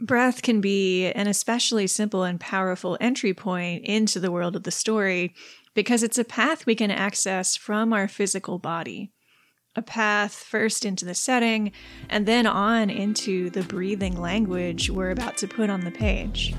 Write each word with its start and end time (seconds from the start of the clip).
Breath 0.00 0.40
can 0.40 0.62
be 0.62 1.10
an 1.12 1.26
especially 1.26 1.86
simple 1.86 2.22
and 2.22 2.40
powerful 2.40 2.96
entry 3.00 3.34
point 3.34 3.84
into 3.84 4.18
the 4.18 4.32
world 4.32 4.56
of 4.56 4.62
the 4.62 4.70
story 4.70 5.34
because 5.74 6.02
it's 6.02 6.16
a 6.16 6.24
path 6.24 6.64
we 6.64 6.74
can 6.74 6.90
access 6.90 7.54
from 7.54 7.92
our 7.92 8.08
physical 8.08 8.58
body. 8.58 9.12
A 9.76 9.82
path 9.82 10.32
first 10.32 10.86
into 10.86 11.04
the 11.04 11.14
setting 11.14 11.72
and 12.08 12.26
then 12.26 12.46
on 12.46 12.88
into 12.88 13.50
the 13.50 13.62
breathing 13.62 14.18
language 14.18 14.88
we're 14.88 15.10
about 15.10 15.36
to 15.38 15.46
put 15.46 15.68
on 15.68 15.82
the 15.82 15.90
page. 15.90 16.54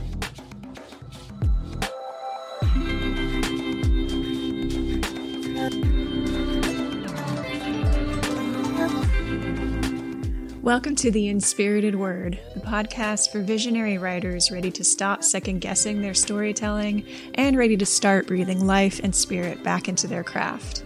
Welcome 10.64 10.96
to 10.98 11.10
The 11.10 11.28
Inspirited 11.28 11.96
Word, 11.96 12.40
the 12.54 12.60
podcast 12.60 13.32
for 13.32 13.42
visionary 13.42 13.98
writers 13.98 14.52
ready 14.52 14.70
to 14.74 14.84
stop 14.84 15.24
second 15.24 15.58
guessing 15.58 16.04
their 16.04 16.14
storytelling 16.14 17.04
and 17.34 17.58
ready 17.58 17.76
to 17.78 17.86
start 17.88 18.28
breathing 18.28 18.68
life 18.68 19.00
and 19.04 19.16
spirit 19.16 19.64
back 19.64 19.90
into 19.90 20.06
their 20.06 20.24
craft. 20.24 20.84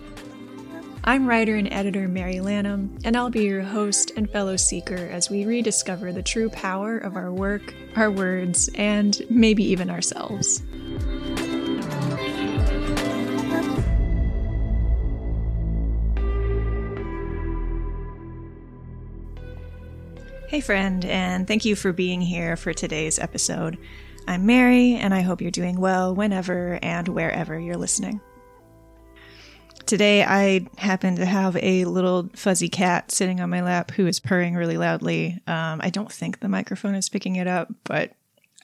I'm 1.04 1.27
writer 1.27 1.55
and 1.58 1.68
editor 1.73 2.08
Mary 2.08 2.40
Lanham, 2.40 2.98
and 3.04 3.18
I'll 3.18 3.30
be 3.30 3.44
your 3.44 3.63
host 3.63 4.13
and 4.16 4.30
fellow 4.30 4.55
seeker 4.55 5.09
as 5.12 5.30
we 5.30 5.44
rediscover 5.44 6.13
the 6.13 6.23
true 6.23 6.49
power 6.49 6.98
of 6.98 7.18
our 7.18 7.34
work, 7.34 7.76
our 7.98 8.10
words, 8.10 8.70
and 8.76 9.21
maybe 9.30 9.66
even 9.66 9.90
ourselves. 9.90 10.63
Hey, 20.55 20.62
friend, 20.62 21.04
and 21.04 21.45
thank 21.45 21.66
you 21.66 21.76
for 21.76 21.91
being 21.91 22.22
here 22.22 22.55
for 22.55 22.73
today's 22.73 23.20
episode. 23.20 23.77
I'm 24.26 24.46
Mary, 24.46 24.93
and 24.93 25.13
I 25.13 25.20
hope 25.20 25.41
you're 25.41 25.52
doing 25.52 25.82
well 25.82 26.16
whenever 26.16 26.79
and 26.82 27.10
wherever 27.10 27.60
you're 27.60 27.76
listening. 27.76 28.21
Today, 29.85 30.24
I 30.24 30.66
happen 30.77 31.18
to 31.18 31.26
have 31.26 31.57
a 31.57 31.84
little 31.84 32.29
fuzzy 32.35 32.70
cat 32.70 33.12
sitting 33.12 33.41
on 33.41 33.49
my 33.49 33.63
lap 33.63 33.91
who 33.91 34.07
is 34.07 34.21
purring 34.21 34.55
really 34.55 34.77
loudly. 34.77 35.41
Um, 35.46 35.82
I 35.84 35.90
don't 35.90 36.10
think 36.10 36.40
the 36.40 36.48
microphone 36.48 36.96
is 36.96 37.10
picking 37.10 37.35
it 37.35 37.48
up, 37.48 37.68
but 37.84 38.13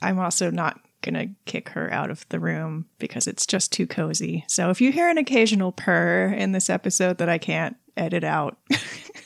I'm 0.02 0.18
also 0.18 0.50
not 0.50 0.80
going 1.02 1.16
to 1.16 1.36
kick 1.44 1.68
her 1.72 1.92
out 1.92 2.10
of 2.10 2.26
the 2.30 2.40
room 2.40 2.86
because 3.00 3.28
it's 3.28 3.46
just 3.46 3.74
too 3.74 3.86
cozy. 3.86 4.46
So 4.48 4.70
if 4.70 4.80
you 4.80 4.94
hear 4.94 5.10
an 5.10 5.18
occasional 5.18 5.74
purr 5.74 6.28
in 6.28 6.54
this 6.54 6.70
episode 6.70 7.18
that 7.18 7.28
I 7.28 7.38
can't 7.38 7.76
edit 7.98 8.24
out, 8.24 8.58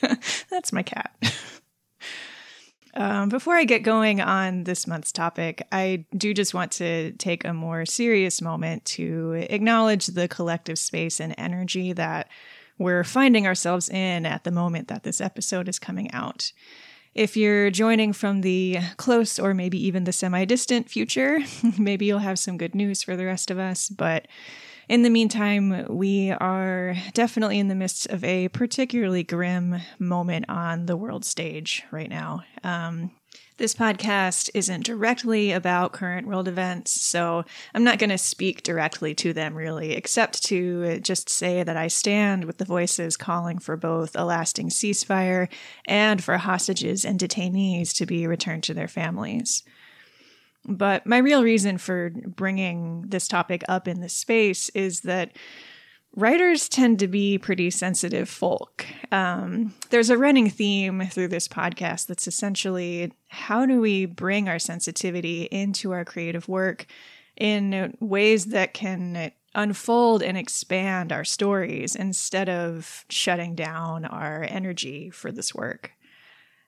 that's 0.50 0.72
my 0.72 0.82
cat. 0.82 1.12
Um, 2.96 3.28
before 3.28 3.54
I 3.54 3.64
get 3.64 3.82
going 3.82 4.22
on 4.22 4.64
this 4.64 4.86
month's 4.86 5.12
topic, 5.12 5.66
I 5.70 6.06
do 6.16 6.32
just 6.32 6.54
want 6.54 6.72
to 6.72 7.12
take 7.12 7.44
a 7.44 7.52
more 7.52 7.84
serious 7.84 8.40
moment 8.40 8.86
to 8.86 9.46
acknowledge 9.50 10.06
the 10.06 10.28
collective 10.28 10.78
space 10.78 11.20
and 11.20 11.34
energy 11.36 11.92
that 11.92 12.30
we're 12.78 13.04
finding 13.04 13.46
ourselves 13.46 13.90
in 13.90 14.24
at 14.24 14.44
the 14.44 14.50
moment 14.50 14.88
that 14.88 15.02
this 15.02 15.20
episode 15.20 15.68
is 15.68 15.78
coming 15.78 16.10
out. 16.12 16.52
If 17.14 17.36
you're 17.36 17.70
joining 17.70 18.14
from 18.14 18.40
the 18.40 18.78
close 18.96 19.38
or 19.38 19.52
maybe 19.52 19.82
even 19.86 20.04
the 20.04 20.12
semi 20.12 20.46
distant 20.46 20.88
future, 20.88 21.40
maybe 21.78 22.06
you'll 22.06 22.20
have 22.20 22.38
some 22.38 22.56
good 22.56 22.74
news 22.74 23.02
for 23.02 23.14
the 23.14 23.26
rest 23.26 23.50
of 23.50 23.58
us. 23.58 23.90
But 23.90 24.26
in 24.88 25.02
the 25.02 25.10
meantime, 25.10 25.86
we 25.88 26.30
are 26.30 26.94
definitely 27.12 27.58
in 27.58 27.68
the 27.68 27.74
midst 27.74 28.06
of 28.08 28.22
a 28.22 28.48
particularly 28.48 29.22
grim 29.22 29.76
moment 29.98 30.46
on 30.48 30.86
the 30.86 30.96
world 30.96 31.24
stage 31.24 31.82
right 31.90 32.10
now. 32.10 32.42
Um, 32.62 33.10
this 33.58 33.74
podcast 33.74 34.50
isn't 34.52 34.84
directly 34.84 35.50
about 35.50 35.94
current 35.94 36.26
world 36.26 36.46
events, 36.46 36.90
so 36.90 37.42
I'm 37.74 37.84
not 37.84 37.98
going 37.98 38.10
to 38.10 38.18
speak 38.18 38.62
directly 38.62 39.14
to 39.14 39.32
them 39.32 39.54
really, 39.54 39.92
except 39.92 40.44
to 40.44 41.00
just 41.00 41.30
say 41.30 41.62
that 41.62 41.76
I 41.76 41.88
stand 41.88 42.44
with 42.44 42.58
the 42.58 42.66
voices 42.66 43.16
calling 43.16 43.58
for 43.58 43.78
both 43.78 44.14
a 44.14 44.26
lasting 44.26 44.68
ceasefire 44.68 45.48
and 45.86 46.22
for 46.22 46.36
hostages 46.36 47.04
and 47.04 47.18
detainees 47.18 47.94
to 47.94 48.04
be 48.04 48.26
returned 48.26 48.62
to 48.64 48.74
their 48.74 48.88
families. 48.88 49.62
But 50.66 51.06
my 51.06 51.18
real 51.18 51.42
reason 51.42 51.78
for 51.78 52.10
bringing 52.10 53.04
this 53.06 53.28
topic 53.28 53.62
up 53.68 53.86
in 53.86 54.00
this 54.00 54.14
space 54.14 54.68
is 54.70 55.02
that 55.02 55.32
writers 56.16 56.68
tend 56.68 56.98
to 56.98 57.08
be 57.08 57.38
pretty 57.38 57.70
sensitive 57.70 58.28
folk. 58.28 58.86
Um, 59.12 59.74
there's 59.90 60.10
a 60.10 60.18
running 60.18 60.50
theme 60.50 61.06
through 61.06 61.28
this 61.28 61.46
podcast 61.46 62.06
that's 62.06 62.26
essentially 62.26 63.12
how 63.28 63.66
do 63.66 63.80
we 63.80 64.06
bring 64.06 64.48
our 64.48 64.58
sensitivity 64.58 65.42
into 65.44 65.92
our 65.92 66.04
creative 66.04 66.48
work 66.48 66.86
in 67.36 67.94
ways 68.00 68.46
that 68.46 68.72
can 68.72 69.30
unfold 69.54 70.22
and 70.22 70.36
expand 70.36 71.12
our 71.12 71.24
stories 71.24 71.94
instead 71.94 72.48
of 72.48 73.04
shutting 73.08 73.54
down 73.54 74.04
our 74.04 74.46
energy 74.48 75.10
for 75.10 75.30
this 75.30 75.54
work. 75.54 75.92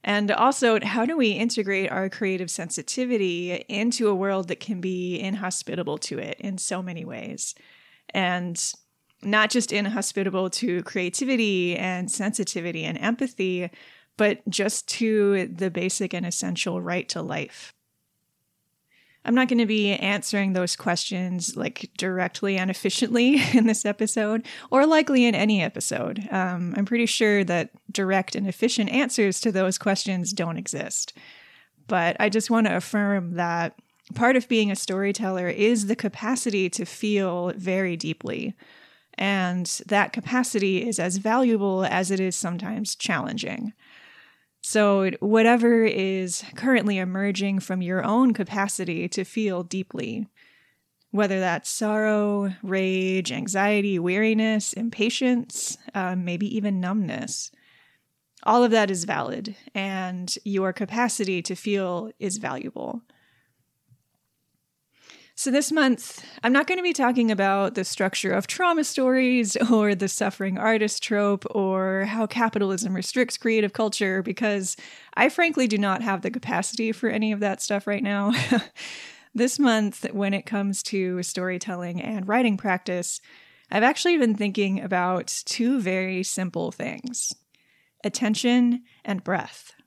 And 0.09 0.31
also, 0.31 0.81
how 0.83 1.05
do 1.05 1.19
we 1.19 1.33
integrate 1.33 1.93
our 1.93 2.09
creative 2.09 2.51
sensitivity 2.51 3.53
into 3.69 4.09
a 4.09 4.15
world 4.15 4.49
that 4.49 4.59
can 4.59 4.81
be 4.81 5.21
inhospitable 5.21 5.99
to 5.99 6.19
it 6.19 6.41
in 6.41 6.57
so 6.57 6.83
many 6.83 7.05
ways? 7.05 7.55
And 8.15 8.59
not 9.23 9.51
just 9.51 9.71
inhospitable 9.71 10.49
to 10.49 10.83
creativity 10.85 11.77
and 11.77 12.11
sensitivity 12.11 12.85
and 12.85 12.97
empathy, 12.97 13.69
but 14.17 14.41
just 14.49 14.89
to 14.89 15.47
the 15.49 15.71
basic 15.71 16.15
and 16.15 16.25
essential 16.25 16.81
right 16.81 17.07
to 17.11 17.21
life. 17.21 17.75
I'm 19.29 19.35
not 19.35 19.49
going 19.49 19.59
to 19.59 19.67
be 19.67 19.93
answering 19.93 20.55
those 20.55 20.75
questions 20.75 21.55
like 21.55 21.91
directly 21.99 22.57
and 22.57 22.71
efficiently 22.71 23.43
in 23.53 23.67
this 23.67 23.85
episode, 23.85 24.47
or 24.71 24.87
likely 24.87 25.27
in 25.27 25.35
any 25.35 25.63
episode. 25.63 26.27
Um, 26.31 26.73
I'm 26.79 26.87
pretty 26.87 27.05
sure 27.05 27.45
that 27.45 27.69
direct 27.93 28.35
and 28.35 28.49
efficient 28.49 28.89
answers 28.89 29.39
to 29.41 29.53
those 29.53 29.77
questions 29.77 30.33
don't 30.33 30.57
exist. 30.57 31.13
But 31.89 32.17
I 32.19 32.31
just 32.31 32.49
want 32.49 32.69
to 32.69 32.77
affirm 32.77 33.35
that 33.35 33.79
part 34.15 34.35
of 34.35 34.49
being 34.49 34.71
a 34.71 34.77
storyteller 34.77 35.49
is 35.49 35.89
the 35.89 35.97
capacity 35.97 36.71
to 36.71 36.87
feel 36.87 37.53
very 37.55 37.99
deeply. 37.99 38.55
And 39.19 39.67
that 39.89 40.15
capacity 40.15 40.89
is 40.89 40.99
as 40.99 41.19
valuable 41.19 41.85
as 41.85 42.11
it 42.11 42.19
is 42.19 42.35
sometimes 42.35 42.95
challenging. 42.95 43.75
So, 44.61 45.11
whatever 45.21 45.85
is 45.85 46.45
currently 46.57 46.99
emerging 46.99 47.61
from 47.61 47.81
your 47.81 48.05
own 48.05 48.35
capacity 48.35 49.09
to 49.09 49.25
feel 49.25 49.63
deeply, 49.63 50.29
whether 51.11 51.41
that's 51.41 51.71
sorrow, 51.71 52.53
rage, 52.63 53.33
anxiety, 53.33 53.99
weariness, 53.99 54.73
impatience, 54.73 55.79
um, 55.95 56.25
maybe 56.25 56.55
even 56.55 56.81
numbness, 56.81 57.51
all 58.43 58.63
of 58.63 58.71
that 58.71 58.91
is 58.91 59.05
valid, 59.05 59.57
and 59.75 60.37
your 60.45 60.73
capacity 60.73 61.43
to 61.43 61.55
feel 61.55 62.11
is 62.19 62.39
valuable. 62.39 63.03
So, 65.39 65.53
this 65.53 65.71
month, 65.71 66.25
I'm 66.43 66.53
not 66.53 66.67
going 66.67 66.79
to 66.79 66.83
be 66.83 66.93
talking 66.93 67.31
about 67.31 67.77
the 67.77 67.85
structure 67.85 68.33
of 68.33 68.49
trauma 68.49 68.83
stories 68.83 69.57
or 69.71 69.95
the 69.95 70.09
suffering 70.09 70.59
artist 70.59 71.01
trope 71.01 71.45
or 71.53 72.07
how 72.07 72.27
capitalism 72.27 72.93
restricts 72.93 73.37
creative 73.37 73.73
culture 73.73 74.21
because 74.21 74.77
I 75.15 75.29
frankly 75.29 75.69
do 75.69 75.79
not 75.79 76.03
have 76.03 76.23
the 76.23 76.33
capacity 76.33 76.91
for 76.91 77.09
any 77.09 77.31
of 77.31 77.39
that 77.39 77.63
stuff 77.63 77.87
right 77.87 78.03
now. 78.03 78.33
this 79.33 79.61
month, 79.61 80.07
when 80.13 80.35
it 80.35 80.45
comes 80.45 80.83
to 80.83 81.23
storytelling 81.23 82.03
and 82.03 82.27
writing 82.27 82.57
practice, 82.57 83.21
I've 83.71 83.85
actually 83.85 84.19
been 84.19 84.35
thinking 84.35 84.81
about 84.81 85.29
two 85.47 85.81
very 85.81 86.25
simple 86.25 86.73
things 86.73 87.33
attention 88.03 88.83
and 89.05 89.23
breath. 89.23 89.78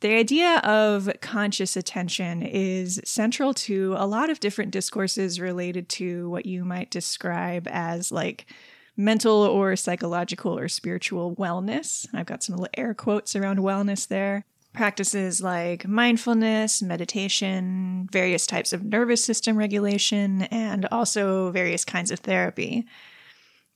The 0.00 0.14
idea 0.14 0.58
of 0.58 1.10
conscious 1.22 1.74
attention 1.74 2.42
is 2.42 3.00
central 3.04 3.54
to 3.54 3.94
a 3.96 4.06
lot 4.06 4.28
of 4.28 4.40
different 4.40 4.70
discourses 4.70 5.40
related 5.40 5.88
to 5.90 6.28
what 6.28 6.44
you 6.44 6.66
might 6.66 6.90
describe 6.90 7.66
as 7.70 8.12
like 8.12 8.46
mental 8.94 9.42
or 9.42 9.74
psychological 9.74 10.58
or 10.58 10.68
spiritual 10.68 11.34
wellness. 11.36 12.06
I've 12.12 12.26
got 12.26 12.42
some 12.42 12.56
little 12.56 12.68
air 12.76 12.92
quotes 12.92 13.34
around 13.34 13.58
wellness 13.60 14.06
there. 14.06 14.44
Practices 14.74 15.40
like 15.40 15.88
mindfulness, 15.88 16.82
meditation, 16.82 18.06
various 18.12 18.46
types 18.46 18.74
of 18.74 18.84
nervous 18.84 19.24
system 19.24 19.56
regulation, 19.56 20.42
and 20.42 20.86
also 20.92 21.50
various 21.50 21.86
kinds 21.86 22.10
of 22.10 22.18
therapy. 22.18 22.84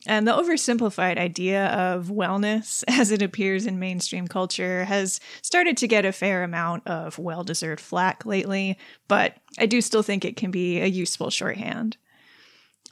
And 0.06 0.26
the 0.26 0.32
oversimplified 0.32 1.18
idea 1.18 1.66
of 1.66 2.06
wellness, 2.06 2.82
as 2.88 3.10
it 3.10 3.22
appears 3.22 3.66
in 3.66 3.78
mainstream 3.78 4.26
culture, 4.28 4.84
has 4.84 5.20
started 5.42 5.76
to 5.78 5.88
get 5.88 6.04
a 6.04 6.12
fair 6.12 6.42
amount 6.42 6.86
of 6.86 7.18
well 7.18 7.44
deserved 7.44 7.80
flack 7.80 8.24
lately, 8.24 8.78
but 9.08 9.36
I 9.58 9.66
do 9.66 9.80
still 9.80 10.02
think 10.02 10.24
it 10.24 10.36
can 10.36 10.50
be 10.50 10.80
a 10.80 10.86
useful 10.86 11.30
shorthand. 11.30 11.96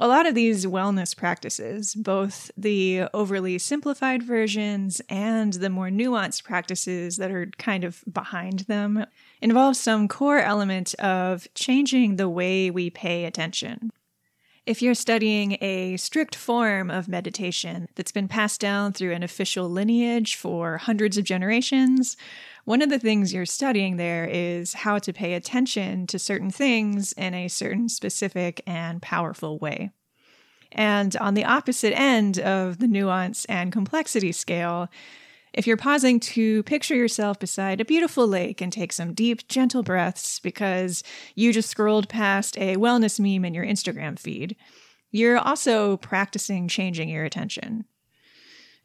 a 0.01 0.07
lot 0.07 0.27
of 0.27 0.35
these 0.35 0.65
wellness 0.65 1.17
practices, 1.17 1.95
both 1.95 2.53
the 2.57 3.03
overly 3.13 3.59
simplified 3.59 4.23
versions 4.23 5.01
and 5.09 5.55
the 5.55 5.71
more 5.71 5.89
nuanced 5.89 6.45
practices 6.45 7.17
that 7.17 7.33
are 7.33 7.51
kind 7.59 7.83
of 7.83 8.05
behind 8.13 8.61
them, 8.61 9.05
involve 9.43 9.77
some 9.77 10.07
core 10.07 10.39
element 10.39 10.95
of 11.01 11.49
changing 11.55 12.15
the 12.17 12.29
way 12.29 12.71
we 12.71 12.91
pay 12.91 13.25
attention. 13.25 13.91
If 14.69 14.83
you're 14.83 14.95
studying 14.95 15.57
a 15.63 15.97
strict 15.97 16.35
form 16.35 16.91
of 16.91 17.09
meditation 17.09 17.89
that's 17.95 18.13
been 18.13 18.29
passed 18.29 18.61
down 18.61 18.93
through 18.93 19.15
an 19.15 19.23
official 19.23 19.67
lineage 19.67 20.37
for 20.37 20.77
hundreds 20.77 21.17
of 21.17 21.25
generations, 21.25 22.19
one 22.67 22.83
of 22.83 22.91
the 22.91 22.99
things 22.99 23.33
you're 23.33 23.47
studying 23.47 23.97
there 23.97 24.29
is 24.31 24.75
how 24.75 24.99
to 24.99 25.11
pay 25.15 25.33
attention 25.33 26.07
to 26.09 26.19
certain 26.19 26.51
things 26.51 27.15
in 27.15 27.33
a 27.33 27.49
certain 27.49 27.89
specific 27.89 28.61
and 28.67 29.01
powerful 29.01 29.57
way. 29.57 29.91
And 30.73 31.17
on 31.17 31.33
the 31.33 31.47
opposite 31.47 31.99
end 31.99 32.39
of 32.39 32.79
the 32.79 32.89
nuance 32.89 33.47
and 33.47 33.73
complexity 33.73 34.33
scale, 34.33 34.91
if 35.53 35.67
you're 35.67 35.77
pausing 35.77 36.21
to 36.21 36.63
picture 36.65 36.95
yourself 36.95 37.39
beside 37.39 37.81
a 37.81 37.85
beautiful 37.85 38.27
lake 38.27 38.61
and 38.61 38.73
take 38.73 38.93
some 38.93 39.15
deep, 39.15 39.49
gentle 39.49 39.83
breaths 39.83 40.39
because 40.41 41.03
you 41.35 41.53
just 41.53 41.71
scrolled 41.71 42.09
past 42.09 42.57
a 42.59 42.77
wellness 42.77 43.19
meme 43.19 43.45
in 43.45 43.55
your 43.55 43.65
Instagram 43.65 44.19
feed, 44.19 44.57
you're 45.11 45.39
also 45.39 45.97
practicing 45.99 46.69
changing 46.69 47.09
your 47.09 47.25
attention. 47.25 47.85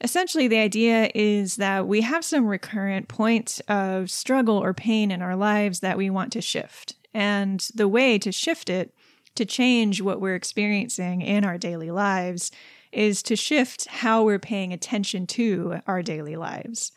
Essentially, 0.01 0.48
the 0.48 0.57
idea 0.57 1.10
is 1.15 1.56
that 1.57 1.88
we 1.88 2.01
have 2.01 2.25
some 2.25 2.45
recurrent 2.45 3.07
point 3.07 3.62
of 3.68 4.12
struggle 4.12 4.57
or 4.57 4.74
pain 4.74 5.12
in 5.12 5.21
our 5.21 5.36
lives 5.36 5.80
that 5.80 5.98
we 5.98 6.10
want 6.10 6.33
to 6.33 6.42
shift. 6.42 6.95
And 7.13 7.65
the 7.74 7.88
way 7.88 8.18
to 8.19 8.31
shift 8.31 8.69
it, 8.69 8.94
to 9.36 9.45
change 9.45 10.01
what 10.01 10.19
we're 10.19 10.36
experiencing 10.36 11.21
in 11.21 11.45
our 11.45 11.57
daily 11.57 11.92
lives, 11.92 12.51
is 12.93 13.23
to 13.23 13.35
shift 13.35 13.87
how 13.87 14.23
we're 14.23 14.39
paying 14.39 14.71
attention 14.71 15.27
to 15.27 15.81
our 15.87 16.01
daily 16.01 16.35
lives. 16.35 16.91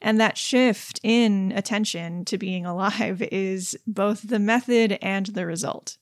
And 0.00 0.20
that 0.20 0.38
shift 0.38 1.00
in 1.02 1.52
attention 1.52 2.24
to 2.26 2.38
being 2.38 2.66
alive 2.66 3.22
is 3.32 3.76
both 3.86 4.28
the 4.28 4.38
method 4.38 4.98
and 5.00 5.26
the 5.26 5.46
result 5.46 5.96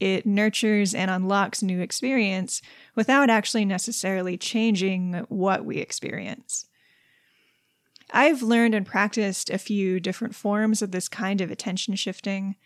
it 0.00 0.24
nurtures 0.24 0.94
and 0.94 1.10
unlocks 1.10 1.62
new 1.62 1.80
experience 1.80 2.62
without 2.94 3.28
actually 3.28 3.66
necessarily 3.66 4.36
changing 4.36 5.26
what 5.28 5.64
we 5.64 5.76
experience. 5.76 6.66
I've 8.12 8.42
learned 8.42 8.74
and 8.74 8.86
practiced 8.86 9.50
a 9.50 9.58
few 9.58 10.00
different 10.00 10.34
forms 10.34 10.82
of 10.82 10.90
this 10.90 11.08
kind 11.08 11.40
of 11.40 11.50
attention 11.50 11.94
shifting, 11.94 12.56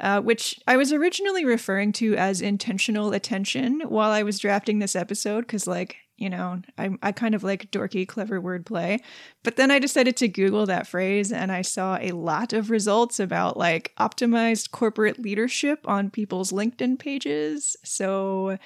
uh, 0.00 0.20
which 0.20 0.58
I 0.66 0.76
was 0.76 0.92
originally 0.92 1.44
referring 1.44 1.92
to 1.94 2.14
as 2.16 2.40
intentional 2.40 3.12
attention 3.12 3.80
while 3.86 4.10
I 4.10 4.22
was 4.22 4.38
drafting 4.38 4.78
this 4.78 4.96
episode, 4.96 5.42
because, 5.42 5.66
like, 5.66 5.96
you 6.18 6.28
know, 6.28 6.60
I, 6.76 6.90
I 7.02 7.12
kind 7.12 7.34
of 7.34 7.44
like 7.44 7.70
dorky, 7.70 8.06
clever 8.06 8.40
wordplay. 8.42 8.98
But 9.44 9.56
then 9.56 9.70
I 9.70 9.78
decided 9.78 10.16
to 10.16 10.28
Google 10.28 10.66
that 10.66 10.88
phrase 10.88 11.30
and 11.30 11.52
I 11.52 11.62
saw 11.62 11.96
a 12.00 12.10
lot 12.10 12.52
of 12.52 12.70
results 12.70 13.20
about 13.20 13.56
like 13.56 13.92
optimized 14.00 14.72
corporate 14.72 15.20
leadership 15.20 15.78
on 15.86 16.10
people's 16.10 16.50
LinkedIn 16.50 16.98
pages. 16.98 17.76
So, 17.84 18.58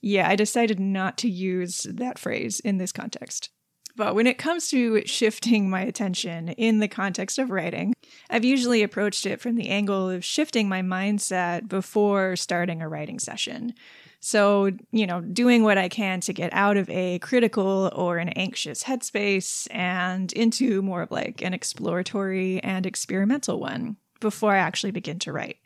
yeah, 0.00 0.28
I 0.28 0.34
decided 0.34 0.80
not 0.80 1.18
to 1.18 1.28
use 1.28 1.86
that 1.90 2.18
phrase 2.18 2.58
in 2.60 2.78
this 2.78 2.92
context. 2.92 3.50
But 3.96 4.14
when 4.14 4.26
it 4.26 4.38
comes 4.38 4.68
to 4.70 5.06
shifting 5.06 5.70
my 5.70 5.82
attention 5.82 6.48
in 6.50 6.80
the 6.80 6.88
context 6.88 7.38
of 7.38 7.50
writing, 7.50 7.94
I've 8.28 8.44
usually 8.44 8.82
approached 8.82 9.24
it 9.24 9.40
from 9.40 9.54
the 9.54 9.68
angle 9.68 10.10
of 10.10 10.24
shifting 10.24 10.68
my 10.68 10.82
mindset 10.82 11.68
before 11.68 12.34
starting 12.34 12.82
a 12.82 12.88
writing 12.88 13.20
session. 13.20 13.74
So, 14.18 14.70
you 14.90 15.06
know, 15.06 15.20
doing 15.20 15.62
what 15.62 15.78
I 15.78 15.88
can 15.88 16.20
to 16.22 16.32
get 16.32 16.52
out 16.52 16.76
of 16.76 16.88
a 16.88 17.18
critical 17.20 17.92
or 17.94 18.16
an 18.16 18.30
anxious 18.30 18.82
headspace 18.82 19.68
and 19.70 20.32
into 20.32 20.82
more 20.82 21.02
of 21.02 21.10
like 21.10 21.42
an 21.42 21.54
exploratory 21.54 22.60
and 22.64 22.86
experimental 22.86 23.60
one 23.60 23.96
before 24.20 24.54
I 24.54 24.58
actually 24.58 24.92
begin 24.92 25.18
to 25.20 25.32
write. 25.32 25.58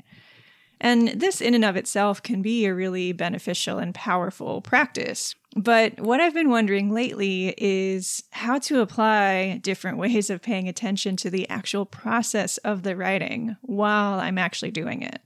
And 0.81 1.09
this, 1.09 1.41
in 1.41 1.55
and 1.55 1.65
of 1.65 1.77
itself, 1.77 2.23
can 2.23 2.41
be 2.41 2.65
a 2.65 2.75
really 2.75 3.13
beneficial 3.13 3.79
and 3.79 3.95
powerful 3.95 4.61
practice. 4.61 5.35
But 5.57 6.01
what 6.01 6.21
I've 6.21 6.35
been 6.35 6.51
wondering 6.51 6.93
lately 6.93 7.55
is 7.59 8.23
how 8.31 8.59
to 8.61 8.81
apply 8.81 9.59
different 9.63 9.99
ways 9.99 10.31
of 10.31 10.43
paying 10.43 10.69
attention 10.69 11.17
to 11.17 11.31
the 11.31 11.49
actual 11.49 11.85
process 11.85 12.59
of 12.59 12.83
the 12.83 12.97
writing 12.97 13.57
while 13.63 14.21
I'm 14.21 14.39
actually 14.39 14.71
doing 14.71 15.03
it. 15.03 15.21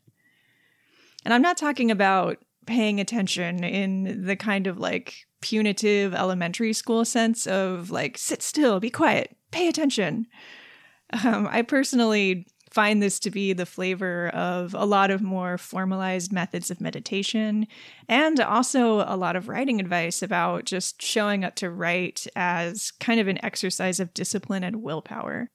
And 1.24 1.34
I'm 1.34 1.42
not 1.42 1.56
talking 1.56 1.90
about 1.90 2.38
paying 2.66 3.00
attention 3.00 3.64
in 3.64 4.24
the 4.24 4.36
kind 4.36 4.66
of 4.66 4.78
like 4.78 5.26
punitive 5.40 6.14
elementary 6.14 6.72
school 6.72 7.04
sense 7.04 7.46
of 7.46 7.90
like 7.90 8.16
sit 8.16 8.42
still, 8.42 8.80
be 8.80 8.90
quiet, 8.90 9.36
pay 9.50 9.68
attention. 9.68 10.26
Um, 11.24 11.46
I 11.50 11.62
personally 11.62 12.46
find 12.72 13.02
this 13.02 13.18
to 13.20 13.30
be 13.30 13.52
the 13.52 13.66
flavor 13.66 14.28
of 14.30 14.74
a 14.74 14.84
lot 14.84 15.10
of 15.10 15.20
more 15.22 15.58
formalized 15.58 16.32
methods 16.32 16.70
of 16.70 16.80
meditation 16.80 17.66
and 18.08 18.40
also 18.40 19.00
a 19.00 19.16
lot 19.16 19.36
of 19.36 19.48
writing 19.48 19.80
advice 19.80 20.22
about 20.22 20.64
just 20.64 21.02
showing 21.02 21.44
up 21.44 21.54
to 21.56 21.70
write 21.70 22.26
as 22.34 22.90
kind 22.92 23.20
of 23.20 23.28
an 23.28 23.44
exercise 23.44 24.00
of 24.00 24.14
discipline 24.14 24.64
and 24.64 24.82
willpower. 24.82 25.50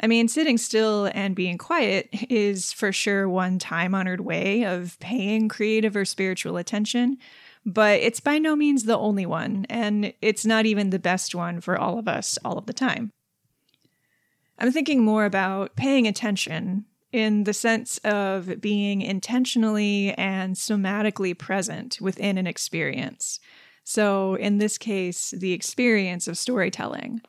I 0.00 0.06
mean, 0.06 0.28
sitting 0.28 0.58
still 0.58 1.10
and 1.14 1.34
being 1.34 1.58
quiet 1.58 2.08
is 2.28 2.72
for 2.72 2.92
sure 2.92 3.28
one 3.28 3.58
time 3.58 3.94
honored 3.94 4.20
way 4.20 4.64
of 4.64 4.98
paying 5.00 5.48
creative 5.48 5.96
or 5.96 6.04
spiritual 6.04 6.58
attention, 6.58 7.16
but 7.64 8.00
it's 8.00 8.20
by 8.20 8.38
no 8.38 8.54
means 8.54 8.84
the 8.84 8.96
only 8.96 9.26
one, 9.26 9.66
and 9.70 10.12
it's 10.20 10.44
not 10.44 10.66
even 10.66 10.90
the 10.90 10.98
best 10.98 11.34
one 11.34 11.60
for 11.60 11.78
all 11.78 11.98
of 11.98 12.06
us 12.08 12.38
all 12.44 12.58
of 12.58 12.66
the 12.66 12.72
time. 12.72 13.10
I'm 14.58 14.72
thinking 14.72 15.04
more 15.04 15.24
about 15.24 15.76
paying 15.76 16.06
attention 16.06 16.86
in 17.12 17.44
the 17.44 17.54
sense 17.54 17.98
of 17.98 18.60
being 18.60 19.02
intentionally 19.02 20.12
and 20.14 20.54
somatically 20.54 21.36
present 21.36 21.98
within 22.00 22.38
an 22.38 22.46
experience. 22.46 23.38
So, 23.84 24.34
in 24.34 24.58
this 24.58 24.78
case, 24.78 25.30
the 25.30 25.52
experience 25.52 26.26
of 26.26 26.36
storytelling. 26.36 27.20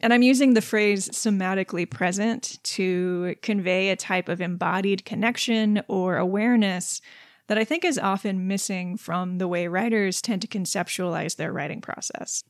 And 0.00 0.12
I'm 0.12 0.22
using 0.22 0.54
the 0.54 0.60
phrase 0.60 1.08
somatically 1.08 1.90
present 1.90 2.58
to 2.62 3.34
convey 3.42 3.88
a 3.88 3.96
type 3.96 4.28
of 4.28 4.40
embodied 4.40 5.04
connection 5.04 5.82
or 5.88 6.18
awareness 6.18 7.00
that 7.48 7.58
I 7.58 7.64
think 7.64 7.84
is 7.84 7.98
often 7.98 8.46
missing 8.46 8.96
from 8.96 9.38
the 9.38 9.48
way 9.48 9.68
writers 9.68 10.20
tend 10.20 10.42
to 10.42 10.48
conceptualize 10.48 11.36
their 11.36 11.52
writing 11.52 11.80
process. 11.80 12.44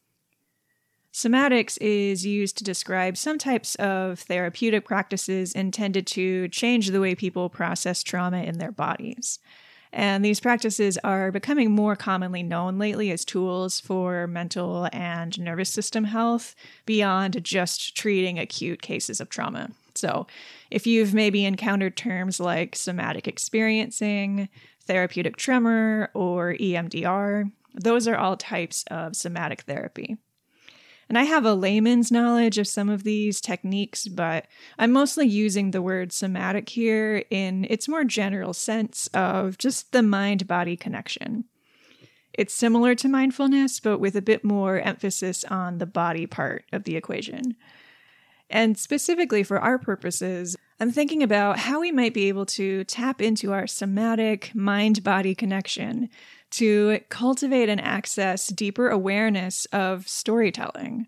Somatics 1.16 1.78
is 1.80 2.26
used 2.26 2.58
to 2.58 2.64
describe 2.64 3.16
some 3.16 3.38
types 3.38 3.74
of 3.76 4.18
therapeutic 4.18 4.84
practices 4.84 5.54
intended 5.54 6.06
to 6.08 6.46
change 6.48 6.88
the 6.88 7.00
way 7.00 7.14
people 7.14 7.48
process 7.48 8.02
trauma 8.02 8.42
in 8.42 8.58
their 8.58 8.70
bodies. 8.70 9.38
And 9.94 10.22
these 10.22 10.40
practices 10.40 10.98
are 11.02 11.32
becoming 11.32 11.70
more 11.70 11.96
commonly 11.96 12.42
known 12.42 12.78
lately 12.78 13.10
as 13.10 13.24
tools 13.24 13.80
for 13.80 14.26
mental 14.26 14.90
and 14.92 15.40
nervous 15.40 15.70
system 15.70 16.04
health 16.04 16.54
beyond 16.84 17.42
just 17.42 17.96
treating 17.96 18.38
acute 18.38 18.82
cases 18.82 19.18
of 19.18 19.30
trauma. 19.30 19.70
So, 19.94 20.26
if 20.70 20.86
you've 20.86 21.14
maybe 21.14 21.46
encountered 21.46 21.96
terms 21.96 22.40
like 22.40 22.76
somatic 22.76 23.26
experiencing, 23.26 24.50
therapeutic 24.84 25.38
tremor, 25.38 26.10
or 26.12 26.52
EMDR, 26.52 27.50
those 27.74 28.06
are 28.06 28.18
all 28.18 28.36
types 28.36 28.84
of 28.90 29.16
somatic 29.16 29.62
therapy. 29.62 30.18
And 31.08 31.16
I 31.16 31.22
have 31.24 31.44
a 31.44 31.54
layman's 31.54 32.10
knowledge 32.10 32.58
of 32.58 32.66
some 32.66 32.88
of 32.88 33.04
these 33.04 33.40
techniques, 33.40 34.08
but 34.08 34.46
I'm 34.78 34.90
mostly 34.92 35.26
using 35.26 35.70
the 35.70 35.82
word 35.82 36.12
somatic 36.12 36.68
here 36.68 37.24
in 37.30 37.64
its 37.70 37.88
more 37.88 38.04
general 38.04 38.52
sense 38.52 39.08
of 39.14 39.56
just 39.56 39.92
the 39.92 40.02
mind 40.02 40.48
body 40.48 40.76
connection. 40.76 41.44
It's 42.32 42.52
similar 42.52 42.94
to 42.96 43.08
mindfulness, 43.08 43.80
but 43.80 43.98
with 43.98 44.16
a 44.16 44.22
bit 44.22 44.44
more 44.44 44.80
emphasis 44.80 45.44
on 45.44 45.78
the 45.78 45.86
body 45.86 46.26
part 46.26 46.64
of 46.72 46.84
the 46.84 46.96
equation. 46.96 47.56
And 48.50 48.76
specifically 48.78 49.42
for 49.42 49.58
our 49.58 49.78
purposes, 49.78 50.56
I'm 50.78 50.92
thinking 50.92 51.22
about 51.22 51.58
how 51.58 51.80
we 51.80 51.90
might 51.90 52.14
be 52.14 52.28
able 52.28 52.46
to 52.46 52.84
tap 52.84 53.22
into 53.22 53.52
our 53.52 53.66
somatic 53.66 54.54
mind 54.54 55.02
body 55.02 55.34
connection 55.34 56.10
to 56.56 57.00
cultivate 57.08 57.68
and 57.68 57.80
access 57.80 58.48
deeper 58.48 58.88
awareness 58.88 59.66
of 59.66 60.08
storytelling. 60.08 61.06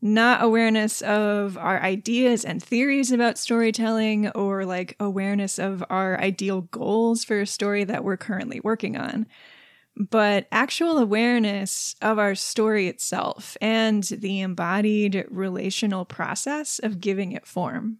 Not 0.00 0.44
awareness 0.44 1.02
of 1.02 1.58
our 1.58 1.80
ideas 1.82 2.44
and 2.44 2.62
theories 2.62 3.10
about 3.10 3.38
storytelling 3.38 4.28
or 4.30 4.64
like 4.64 4.94
awareness 5.00 5.58
of 5.58 5.82
our 5.90 6.20
ideal 6.20 6.62
goals 6.62 7.24
for 7.24 7.40
a 7.40 7.46
story 7.46 7.82
that 7.84 8.04
we're 8.04 8.16
currently 8.16 8.60
working 8.60 8.96
on, 8.96 9.26
but 9.96 10.46
actual 10.52 10.98
awareness 10.98 11.96
of 12.00 12.20
our 12.20 12.36
story 12.36 12.86
itself 12.86 13.56
and 13.60 14.04
the 14.04 14.40
embodied 14.40 15.26
relational 15.28 16.04
process 16.04 16.78
of 16.78 17.00
giving 17.00 17.32
it 17.32 17.46
form. 17.46 17.98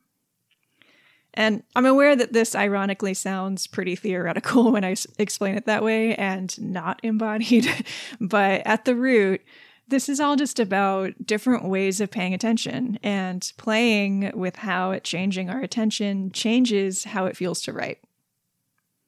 And 1.39 1.63
I'm 1.77 1.87
aware 1.87 2.17
that 2.17 2.33
this 2.33 2.57
ironically 2.57 3.15
sounds 3.15 3.69
pretty 3.69 3.95
theoretical 3.95 4.73
when 4.73 4.83
I 4.83 4.91
s- 4.91 5.07
explain 5.19 5.55
it 5.55 5.67
that 5.67 5.85
way 5.85 6.17
and 6.17 6.61
not 6.61 6.99
embodied, 7.05 7.69
but 8.21 8.63
at 8.67 8.85
the 8.85 8.97
root, 8.97 9.41
this 9.87 10.09
is 10.09 10.19
all 10.19 10.35
just 10.35 10.59
about 10.59 11.13
different 11.25 11.65
ways 11.65 12.01
of 12.01 12.11
paying 12.11 12.35
attention 12.35 12.99
and 13.05 13.53
playing 13.57 14.33
with 14.35 14.57
how 14.57 14.91
it 14.91 15.05
changing 15.05 15.49
our 15.49 15.61
attention 15.61 16.33
changes 16.33 17.05
how 17.05 17.27
it 17.27 17.37
feels 17.37 17.63
to 17.63 17.73
write. 17.73 17.99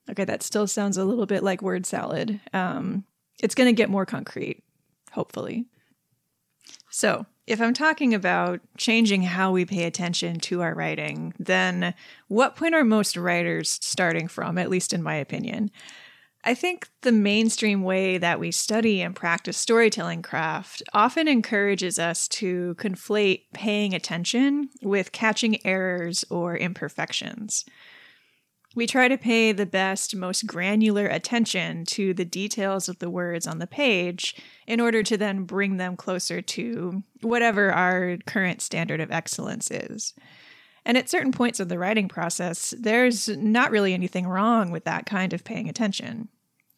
Okay, 0.09 0.25
that 0.25 0.45
still 0.45 0.69
sounds 0.69 0.97
a 0.97 1.05
little 1.05 1.27
bit 1.27 1.43
like 1.43 1.63
word 1.63 1.85
salad. 1.85 2.41
Um, 2.53 3.05
it's 3.43 3.57
going 3.57 3.69
to 3.69 3.77
get 3.77 3.91
more 3.91 4.07
concrete, 4.07 4.63
hopefully. 5.11 5.67
So, 6.91 7.27
if 7.51 7.61
I'm 7.61 7.75
talking 7.75 8.15
about 8.15 8.61
changing 8.77 9.23
how 9.25 9.51
we 9.51 9.65
pay 9.65 9.83
attention 9.83 10.39
to 10.39 10.63
our 10.63 10.73
writing, 10.73 11.35
then 11.37 11.95
what 12.29 12.55
point 12.55 12.77
are 12.77 12.85
most 12.85 13.17
writers 13.17 13.77
starting 13.83 14.29
from, 14.29 14.57
at 14.57 14.71
least 14.71 14.93
in 14.93 15.03
my 15.03 15.17
opinion? 15.17 15.73
I 16.45 16.55
think 16.55 16.89
the 17.03 17.11
mainstream 17.11 17.83
way 17.83 18.19
that 18.19 18.39
we 18.39 18.53
study 18.53 19.03
and 19.03 19.17
practice 19.17 19.59
storytelling 19.59 20.23
craft 20.23 20.85
often 20.95 21.27
encourages 21.27 21.99
us 21.99 22.29
to 22.29 22.77
conflate 22.79 23.47
paying 23.53 23.95
attention 23.95 24.71
with 24.81 25.11
catching 25.11 25.65
errors 25.67 26.25
or 26.31 26.57
imperfections. 26.57 27.65
We 28.77 28.87
try 28.87 29.09
to 29.09 29.19
pay 29.19 29.51
the 29.51 29.67
best, 29.67 30.15
most 30.15 30.47
granular 30.47 31.07
attention 31.07 31.85
to 31.87 32.15
the 32.15 32.25
details 32.25 32.89
of 32.89 33.01
the 33.01 33.11
words 33.11 33.47
on 33.47 33.59
the 33.59 33.67
page 33.67 34.37
in 34.67 34.81
order 34.81 35.03
to 35.03 35.17
then 35.17 35.43
bring 35.43 35.77
them 35.77 35.97
closer 35.97 36.41
to 36.41 37.03
whatever 37.21 37.73
our 37.73 38.19
current 38.27 38.63
standard 38.63 39.01
of 39.01 39.11
excellence 39.11 39.73
is. 39.73 40.15
And 40.85 40.97
at 40.97 41.11
certain 41.11 41.33
points 41.33 41.59
of 41.59 41.69
the 41.69 41.79
writing 41.79 42.09
process, 42.09 42.73
there's 42.79 43.29
not 43.29 43.73
really 43.73 43.93
anything 43.93 44.27
wrong 44.27 44.71
with 44.71 44.85
that 44.85 45.05
kind 45.05 45.33
of 45.33 45.45
paying 45.45 45.69
attention. 45.69 46.29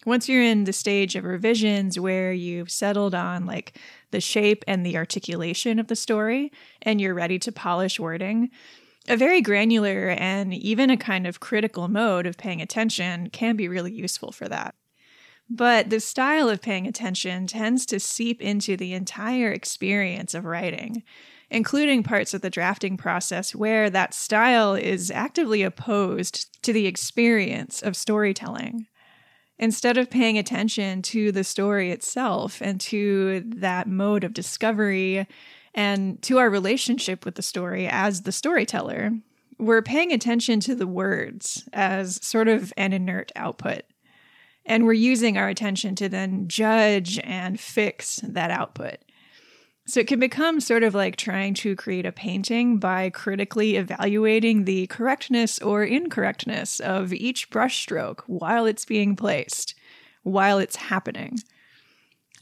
Once 0.04 0.28
you're 0.28 0.42
in 0.42 0.64
the 0.64 0.72
stage 0.72 1.14
of 1.14 1.24
revisions 1.24 2.00
where 2.00 2.32
you've 2.32 2.70
settled 2.70 3.14
on 3.14 3.46
like 3.46 3.78
the 4.10 4.20
shape 4.20 4.64
and 4.66 4.84
the 4.84 4.96
articulation 4.96 5.78
of 5.78 5.86
the 5.86 5.94
story 5.94 6.50
and 6.80 7.00
you're 7.00 7.14
ready 7.14 7.38
to 7.38 7.52
polish 7.52 8.00
wording, 8.00 8.50
a 9.08 9.16
very 9.16 9.40
granular 9.40 10.10
and 10.10 10.54
even 10.54 10.90
a 10.90 10.96
kind 10.96 11.26
of 11.26 11.40
critical 11.40 11.88
mode 11.88 12.26
of 12.26 12.36
paying 12.36 12.62
attention 12.62 13.30
can 13.30 13.56
be 13.56 13.68
really 13.68 13.92
useful 13.92 14.32
for 14.32 14.48
that. 14.48 14.74
But 15.50 15.90
the 15.90 16.00
style 16.00 16.48
of 16.48 16.62
paying 16.62 16.86
attention 16.86 17.46
tends 17.46 17.84
to 17.86 18.00
seep 18.00 18.40
into 18.40 18.76
the 18.76 18.94
entire 18.94 19.50
experience 19.52 20.34
of 20.34 20.44
writing, 20.44 21.02
including 21.50 22.02
parts 22.02 22.32
of 22.32 22.40
the 22.40 22.48
drafting 22.48 22.96
process 22.96 23.54
where 23.54 23.90
that 23.90 24.14
style 24.14 24.74
is 24.74 25.10
actively 25.10 25.62
opposed 25.62 26.62
to 26.62 26.72
the 26.72 26.86
experience 26.86 27.82
of 27.82 27.96
storytelling. 27.96 28.86
Instead 29.58 29.98
of 29.98 30.10
paying 30.10 30.38
attention 30.38 31.02
to 31.02 31.30
the 31.30 31.44
story 31.44 31.90
itself 31.90 32.62
and 32.62 32.80
to 32.80 33.44
that 33.46 33.86
mode 33.86 34.24
of 34.24 34.32
discovery 34.32 35.26
and 35.74 36.20
to 36.22 36.38
our 36.38 36.50
relationship 36.50 37.24
with 37.24 37.36
the 37.36 37.42
story 37.42 37.88
as 37.88 38.22
the 38.22 38.32
storyteller, 38.32 39.12
we're 39.58 39.82
paying 39.82 40.12
attention 40.12 40.60
to 40.60 40.74
the 40.74 40.86
words 40.86 41.68
as 41.72 42.24
sort 42.24 42.48
of 42.48 42.72
an 42.76 42.92
inert 42.92 43.32
output. 43.36 43.82
And 44.64 44.84
we're 44.84 44.92
using 44.92 45.36
our 45.36 45.48
attention 45.48 45.94
to 45.96 46.08
then 46.08 46.48
judge 46.48 47.18
and 47.20 47.58
fix 47.58 48.16
that 48.22 48.50
output. 48.50 48.98
So 49.86 49.98
it 49.98 50.06
can 50.06 50.20
become 50.20 50.60
sort 50.60 50.84
of 50.84 50.94
like 50.94 51.16
trying 51.16 51.54
to 51.54 51.74
create 51.74 52.06
a 52.06 52.12
painting 52.12 52.78
by 52.78 53.10
critically 53.10 53.76
evaluating 53.76 54.64
the 54.64 54.86
correctness 54.86 55.58
or 55.58 55.82
incorrectness 55.82 56.78
of 56.78 57.12
each 57.12 57.50
brushstroke 57.50 58.20
while 58.26 58.64
it's 58.64 58.84
being 58.84 59.16
placed, 59.16 59.74
while 60.22 60.58
it's 60.58 60.76
happening. 60.76 61.38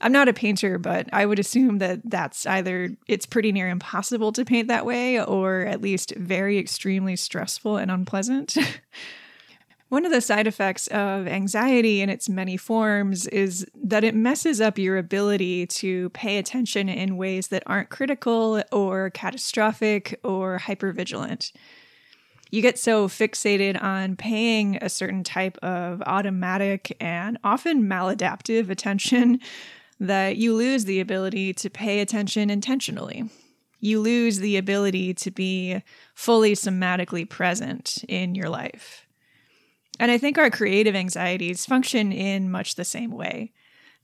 I'm 0.01 0.13
not 0.13 0.29
a 0.29 0.33
painter, 0.33 0.79
but 0.79 1.09
I 1.13 1.27
would 1.27 1.39
assume 1.39 1.79
that 1.79 2.01
that's 2.05 2.47
either 2.47 2.97
it's 3.07 3.27
pretty 3.27 3.53
near 3.53 3.69
impossible 3.69 4.33
to 4.33 4.45
paint 4.45 4.69
that 4.69 4.87
way 4.87 5.23
or 5.23 5.61
at 5.63 5.83
least 5.83 6.15
very 6.17 6.59
extremely 6.59 7.17
stressful 7.17 7.77
and 7.77 7.91
unpleasant. 7.91 8.57
One 9.91 10.07
of 10.07 10.13
the 10.13 10.21
side 10.21 10.47
effects 10.47 10.87
of 10.87 11.27
anxiety 11.27 12.01
in 12.01 12.09
its 12.09 12.29
many 12.29 12.57
forms 12.57 13.27
is 13.27 13.67
that 13.75 14.05
it 14.05 14.15
messes 14.15 14.61
up 14.61 14.79
your 14.79 14.97
ability 14.97 15.67
to 15.67 16.11
pay 16.11 16.39
attention 16.39 16.89
in 16.89 17.17
ways 17.17 17.49
that 17.49 17.65
aren't 17.67 17.91
critical 17.91 18.63
or 18.71 19.11
catastrophic 19.11 20.21
or 20.23 20.61
hypervigilant. 20.61 21.51
You 22.53 22.63
get 22.63 22.79
so 22.79 23.09
fixated 23.09 23.83
on 23.83 24.15
paying 24.15 24.79
a 24.81 24.89
certain 24.89 25.25
type 25.25 25.59
of 25.59 26.03
automatic 26.07 26.97
and 27.01 27.37
often 27.43 27.83
maladaptive 27.83 28.71
attention 28.71 29.41
that 30.01 30.37
you 30.37 30.55
lose 30.55 30.87
the 30.87 30.99
ability 30.99 31.53
to 31.53 31.71
pay 31.71 32.01
attention 32.01 32.49
intentionally. 32.51 33.29
You 33.79 34.01
lose 34.01 34.39
the 34.39 34.57
ability 34.57 35.15
to 35.15 35.31
be 35.31 35.83
fully 36.15 36.55
somatically 36.55 37.29
present 37.29 38.03
in 38.09 38.35
your 38.35 38.49
life. 38.49 39.07
And 39.99 40.11
I 40.11 40.17
think 40.17 40.39
our 40.39 40.51
creative 40.51 40.95
anxieties 40.95 41.67
function 41.67 42.11
in 42.11 42.51
much 42.51 42.75
the 42.75 42.85
same 42.85 43.11
way. 43.11 43.53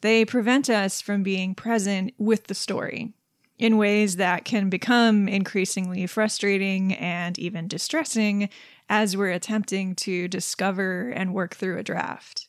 They 0.03 0.27
prevent 0.27 0.69
us 0.69 1.01
from 1.01 1.23
being 1.23 1.55
present 1.55 2.13
with 2.19 2.47
the 2.47 2.55
story 2.55 3.15
in 3.59 3.79
ways 3.79 4.17
that 4.17 4.45
can 4.45 4.69
become 4.69 5.29
increasingly 5.29 6.07
frustrating 6.07 6.93
and 6.95 7.39
even 7.39 7.67
distressing 7.67 8.51
as 8.89 9.17
we're 9.17 9.31
attempting 9.31 9.95
to 9.95 10.29
discover 10.29 11.09
and 11.09 11.33
work 11.33 11.57
through 11.57 11.79
a 11.79 11.83
draft. 11.83 12.46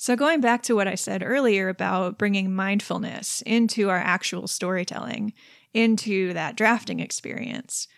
So, 0.00 0.14
going 0.14 0.40
back 0.40 0.62
to 0.62 0.76
what 0.76 0.86
I 0.86 0.94
said 0.94 1.24
earlier 1.24 1.68
about 1.68 2.18
bringing 2.18 2.54
mindfulness 2.54 3.42
into 3.44 3.90
our 3.90 3.98
actual 3.98 4.46
storytelling, 4.46 5.32
into 5.74 6.32
that 6.34 6.56
drafting 6.56 7.00
experience, 7.00 7.88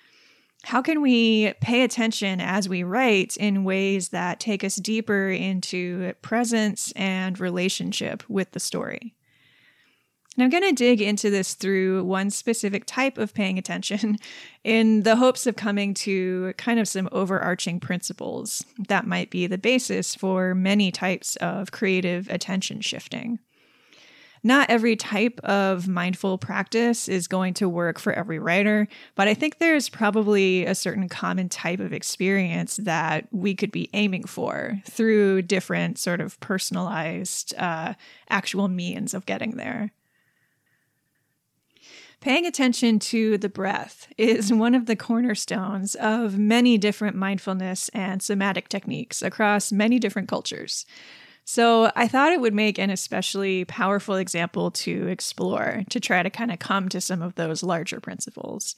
how 0.65 0.81
can 0.81 1.03
we 1.03 1.53
pay 1.61 1.83
attention 1.83 2.41
as 2.41 2.71
we 2.71 2.83
write 2.85 3.37
in 3.37 3.65
ways 3.65 4.09
that 4.09 4.41
take 4.41 4.65
us 4.65 4.77
deeper 4.77 5.29
into 5.29 6.15
presence 6.23 6.91
and 6.97 7.39
relationship 7.39 8.23
with 8.31 8.53
the 8.53 8.61
story? 8.61 9.15
And 10.41 10.47
I'm 10.55 10.59
going 10.59 10.75
to 10.75 10.85
dig 10.85 11.03
into 11.03 11.29
this 11.29 11.53
through 11.53 12.03
one 12.05 12.31
specific 12.31 12.87
type 12.87 13.19
of 13.19 13.35
paying 13.35 13.59
attention 13.59 14.17
in 14.65 15.03
the 15.03 15.17
hopes 15.17 15.47
of 15.47 15.55
coming 15.55 15.93
to 15.93 16.55
kind 16.57 16.81
of 16.81 16.89
some 16.89 17.11
overarching 17.13 17.79
principles 17.79 18.65
that 18.89 19.07
might 19.07 19.29
be 19.29 19.47
the 19.47 19.59
basis 19.59 20.15
for 20.15 20.55
many 20.55 20.91
types 20.91 21.37
of 21.37 21.73
creative 21.73 22.27
attention 22.31 22.81
shifting. 22.81 23.39
Not 24.43 24.71
every 24.71 24.97
type 24.97 25.41
of 25.41 25.87
mindful 25.87 26.39
practice 26.39 27.07
is 27.07 27.29
going 27.29 27.53
to 27.55 27.69
work 27.69 27.99
for 27.99 28.15
every 28.15 28.39
writer, 28.39 28.89
but 29.17 29.29
I 29.29 29.35
think 29.35 29.59
there's 29.59 29.91
probably 29.91 30.65
a 30.65 30.75
certain 30.75 31.11
common 31.11 31.51
type 31.51 31.81
of 31.81 31.93
experience 31.93 32.79
that 32.79 33.29
we 33.31 33.55
could 33.55 33.73
be 33.73 33.91
aiming 33.93 34.25
for 34.25 34.81
through 34.87 35.43
different 35.43 35.99
sort 35.99 36.23
of 36.23 36.41
personalized, 36.41 37.55
uh, 37.59 37.93
actual 38.31 38.69
means 38.69 39.13
of 39.13 39.27
getting 39.27 39.59
there. 39.59 39.93
Paying 42.21 42.45
attention 42.45 42.99
to 42.99 43.39
the 43.39 43.49
breath 43.49 44.07
is 44.19 44.53
one 44.53 44.75
of 44.75 44.87
the 44.87 44.97
cornerstones 44.97 45.95
of 45.95 46.39
many 46.39 46.77
different 46.77 47.17
mindfulness 47.17 47.89
and 47.91 48.23
somatic 48.23 48.69
techniques 48.69 49.23
across 49.23 49.73
many 49.73 49.99
different 49.99 50.29
cultures. 50.29 50.85
So 51.47 51.91
I 51.97 52.07
thought 52.07 52.33
it 52.33 52.41
would 52.41 52.55
make 52.55 52.79
an 52.79 52.91
especially 52.91 53.65
powerful 53.65 54.17
example 54.17 54.71
to 54.73 55.09
explore 55.09 55.83
to 55.89 55.99
try 55.99 56.23
to 56.23 56.31
kind 56.31 56.53
of 56.53 56.59
come 56.59 56.89
to 56.91 57.01
some 57.01 57.23
of 57.23 57.35
those 57.35 57.63
larger 57.63 57.99
principles. 58.01 58.77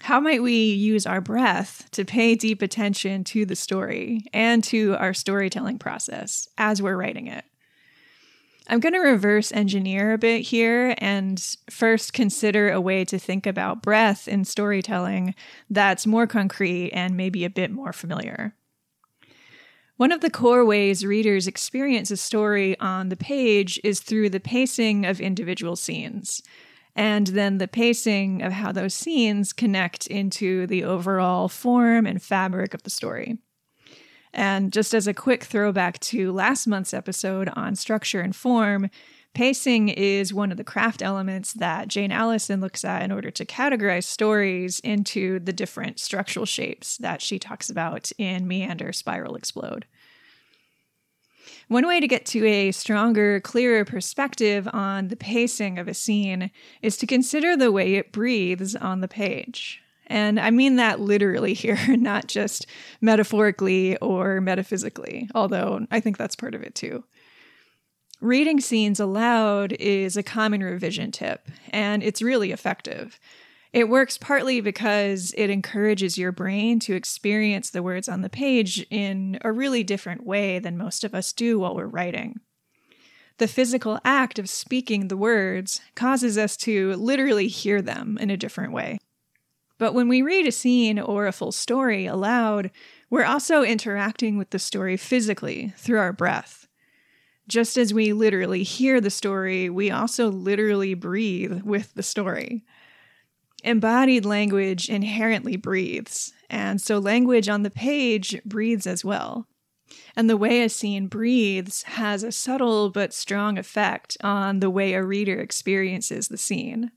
How 0.00 0.18
might 0.18 0.42
we 0.42 0.72
use 0.72 1.06
our 1.06 1.20
breath 1.20 1.88
to 1.92 2.04
pay 2.04 2.34
deep 2.34 2.60
attention 2.60 3.22
to 3.24 3.46
the 3.46 3.54
story 3.54 4.24
and 4.32 4.64
to 4.64 4.96
our 4.96 5.14
storytelling 5.14 5.78
process 5.78 6.48
as 6.58 6.82
we're 6.82 6.96
writing 6.96 7.28
it? 7.28 7.44
I'm 8.68 8.80
going 8.80 8.92
to 8.94 9.00
reverse 9.00 9.50
engineer 9.52 10.12
a 10.12 10.18
bit 10.18 10.42
here 10.42 10.94
and 10.98 11.44
first 11.68 12.12
consider 12.12 12.70
a 12.70 12.80
way 12.80 13.04
to 13.06 13.18
think 13.18 13.46
about 13.46 13.82
breath 13.82 14.28
in 14.28 14.44
storytelling 14.44 15.34
that's 15.68 16.06
more 16.06 16.26
concrete 16.26 16.90
and 16.92 17.16
maybe 17.16 17.44
a 17.44 17.50
bit 17.50 17.70
more 17.70 17.92
familiar. 17.92 18.54
One 19.96 20.12
of 20.12 20.20
the 20.20 20.30
core 20.30 20.64
ways 20.64 21.04
readers 21.04 21.46
experience 21.46 22.10
a 22.10 22.16
story 22.16 22.78
on 22.80 23.08
the 23.08 23.16
page 23.16 23.80
is 23.84 24.00
through 24.00 24.30
the 24.30 24.40
pacing 24.40 25.06
of 25.06 25.20
individual 25.20 25.76
scenes, 25.76 26.42
and 26.96 27.28
then 27.28 27.58
the 27.58 27.68
pacing 27.68 28.42
of 28.42 28.52
how 28.52 28.72
those 28.72 28.94
scenes 28.94 29.52
connect 29.52 30.06
into 30.06 30.66
the 30.66 30.82
overall 30.82 31.48
form 31.48 32.06
and 32.06 32.22
fabric 32.22 32.74
of 32.74 32.82
the 32.82 32.90
story. 32.90 33.38
And 34.34 34.72
just 34.72 34.94
as 34.94 35.06
a 35.06 35.14
quick 35.14 35.44
throwback 35.44 35.98
to 36.00 36.32
last 36.32 36.66
month's 36.66 36.94
episode 36.94 37.50
on 37.54 37.76
structure 37.76 38.20
and 38.20 38.34
form, 38.34 38.88
Pacing 39.34 39.88
is 39.88 40.34
one 40.34 40.50
of 40.50 40.58
the 40.58 40.64
craft 40.64 41.00
elements 41.00 41.54
that 41.54 41.88
Jane 41.88 42.12
Alison 42.12 42.60
looks 42.60 42.84
at 42.84 43.02
in 43.02 43.10
order 43.10 43.30
to 43.30 43.46
categorize 43.46 44.04
stories 44.04 44.78
into 44.80 45.38
the 45.38 45.54
different 45.54 45.98
structural 45.98 46.44
shapes 46.44 46.98
that 46.98 47.22
she 47.22 47.38
talks 47.38 47.70
about 47.70 48.12
in 48.18 48.46
Meander, 48.46 48.92
Spiral, 48.92 49.34
Explode. 49.34 49.86
One 51.68 51.86
way 51.86 51.98
to 51.98 52.06
get 52.06 52.26
to 52.26 52.46
a 52.46 52.72
stronger, 52.72 53.40
clearer 53.40 53.86
perspective 53.86 54.68
on 54.70 55.08
the 55.08 55.16
pacing 55.16 55.78
of 55.78 55.88
a 55.88 55.94
scene 55.94 56.50
is 56.82 56.98
to 56.98 57.06
consider 57.06 57.56
the 57.56 57.72
way 57.72 57.94
it 57.94 58.12
breathes 58.12 58.76
on 58.76 59.00
the 59.00 59.08
page. 59.08 59.81
And 60.12 60.38
I 60.38 60.50
mean 60.50 60.76
that 60.76 61.00
literally 61.00 61.54
here, 61.54 61.78
not 61.88 62.26
just 62.26 62.66
metaphorically 63.00 63.96
or 63.96 64.42
metaphysically, 64.42 65.30
although 65.34 65.86
I 65.90 66.00
think 66.00 66.18
that's 66.18 66.36
part 66.36 66.54
of 66.54 66.62
it 66.62 66.74
too. 66.74 67.04
Reading 68.20 68.60
scenes 68.60 69.00
aloud 69.00 69.72
is 69.72 70.18
a 70.18 70.22
common 70.22 70.62
revision 70.62 71.12
tip, 71.12 71.48
and 71.70 72.02
it's 72.02 72.20
really 72.20 72.52
effective. 72.52 73.18
It 73.72 73.88
works 73.88 74.18
partly 74.18 74.60
because 74.60 75.32
it 75.38 75.48
encourages 75.48 76.18
your 76.18 76.30
brain 76.30 76.78
to 76.80 76.94
experience 76.94 77.70
the 77.70 77.82
words 77.82 78.06
on 78.06 78.20
the 78.20 78.28
page 78.28 78.86
in 78.90 79.38
a 79.40 79.50
really 79.50 79.82
different 79.82 80.26
way 80.26 80.58
than 80.58 80.76
most 80.76 81.04
of 81.04 81.14
us 81.14 81.32
do 81.32 81.58
while 81.58 81.74
we're 81.74 81.86
writing. 81.86 82.40
The 83.38 83.48
physical 83.48 83.98
act 84.04 84.38
of 84.38 84.50
speaking 84.50 85.08
the 85.08 85.16
words 85.16 85.80
causes 85.94 86.36
us 86.36 86.58
to 86.58 86.92
literally 86.96 87.48
hear 87.48 87.80
them 87.80 88.18
in 88.20 88.28
a 88.28 88.36
different 88.36 88.74
way. 88.74 88.98
But 89.82 89.94
when 89.94 90.06
we 90.06 90.22
read 90.22 90.46
a 90.46 90.52
scene 90.52 91.00
or 91.00 91.26
a 91.26 91.32
full 91.32 91.50
story 91.50 92.06
aloud, 92.06 92.70
we're 93.10 93.24
also 93.24 93.64
interacting 93.64 94.38
with 94.38 94.50
the 94.50 94.60
story 94.60 94.96
physically 94.96 95.74
through 95.76 95.98
our 95.98 96.12
breath. 96.12 96.68
Just 97.48 97.76
as 97.76 97.92
we 97.92 98.12
literally 98.12 98.62
hear 98.62 99.00
the 99.00 99.10
story, 99.10 99.68
we 99.68 99.90
also 99.90 100.30
literally 100.30 100.94
breathe 100.94 101.62
with 101.62 101.94
the 101.94 102.02
story. 102.04 102.62
Embodied 103.64 104.24
language 104.24 104.88
inherently 104.88 105.56
breathes, 105.56 106.32
and 106.48 106.80
so 106.80 106.98
language 106.98 107.48
on 107.48 107.64
the 107.64 107.68
page 107.68 108.40
breathes 108.44 108.86
as 108.86 109.04
well. 109.04 109.48
And 110.14 110.30
the 110.30 110.36
way 110.36 110.62
a 110.62 110.68
scene 110.68 111.08
breathes 111.08 111.82
has 111.82 112.22
a 112.22 112.30
subtle 112.30 112.90
but 112.90 113.12
strong 113.12 113.58
effect 113.58 114.16
on 114.20 114.60
the 114.60 114.70
way 114.70 114.92
a 114.92 115.02
reader 115.02 115.40
experiences 115.40 116.28
the 116.28 116.38
scene. 116.38 116.92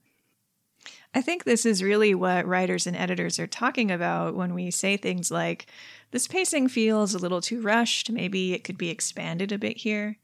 I 1.16 1.22
think 1.22 1.46
this 1.46 1.66
is 1.66 1.82
really 1.82 2.14
what 2.14 2.46
writers 2.46 2.86
and 2.86 2.96
editors 2.96 3.40
are 3.40 3.48
talking 3.48 3.90
about 3.90 4.36
when 4.36 4.54
we 4.54 4.70
say 4.70 4.98
things 4.98 5.32
like, 5.32 5.66
this 6.12 6.28
pacing 6.28 6.68
feels 6.68 7.14
a 7.14 7.18
little 7.18 7.40
too 7.40 7.62
rushed, 7.62 8.12
maybe 8.12 8.54
it 8.54 8.66
could 8.66 8.78
be 8.78 8.90
expanded 8.90 9.54
a 9.54 9.58
bit 9.58 9.78
here. 9.78 10.18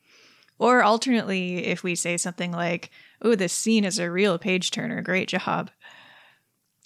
Or 0.60 0.83
alternately, 0.83 1.65
if 1.65 1.81
we 1.81 1.95
say 1.95 2.17
something 2.17 2.51
like, 2.51 2.91
oh, 3.21 3.36
this 3.36 3.53
scene 3.53 3.86
is 3.86 4.00
a 4.00 4.12
real 4.12 4.38
page 4.38 4.69
turner, 4.69 5.01
great 5.01 5.29
job. 5.29 5.71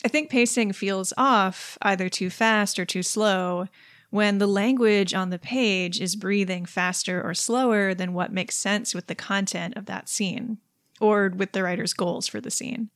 I 0.04 0.08
think 0.08 0.30
pacing 0.30 0.74
feels 0.74 1.12
off, 1.18 1.76
either 1.82 2.08
too 2.08 2.30
fast 2.30 2.78
or 2.78 2.86
too 2.86 3.02
slow, 3.02 3.68
when 4.12 4.38
the 4.38 4.48
language 4.48 5.16
on 5.16 5.32
the 5.32 5.40
page 5.40 6.00
is 6.00 6.16
breathing 6.16 6.66
faster 6.66 7.24
or 7.28 7.34
slower 7.34 7.96
than 7.96 8.14
what 8.14 8.32
makes 8.32 8.56
sense 8.56 8.94
with 8.94 9.08
the 9.08 9.16
content 9.16 9.76
of 9.76 9.88
that 9.88 10.08
scene, 10.08 10.60
or 11.02 11.34
with 11.36 11.54
the 11.54 11.64
writer's 11.64 11.94
goals 11.94 12.28
for 12.28 12.40
the 12.40 12.52
scene. 12.52 12.92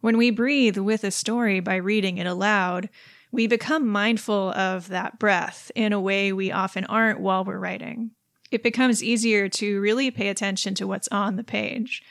When 0.00 0.16
we 0.16 0.30
breathe 0.30 0.78
with 0.78 1.04
a 1.04 1.10
story 1.10 1.60
by 1.60 1.76
reading 1.76 2.18
it 2.18 2.26
aloud, 2.26 2.88
we 3.30 3.46
become 3.46 3.88
mindful 3.88 4.52
of 4.52 4.88
that 4.88 5.18
breath 5.18 5.70
in 5.74 5.92
a 5.92 6.00
way 6.00 6.32
we 6.32 6.52
often 6.52 6.84
aren't 6.86 7.20
while 7.20 7.44
we're 7.44 7.58
writing 7.58 8.12
it 8.50 8.62
becomes 8.62 9.02
easier 9.02 9.48
to 9.48 9.80
really 9.80 10.10
pay 10.10 10.28
attention 10.28 10.74
to 10.74 10.86
what's 10.86 11.08
on 11.08 11.36
the 11.36 11.44
page. 11.44 12.02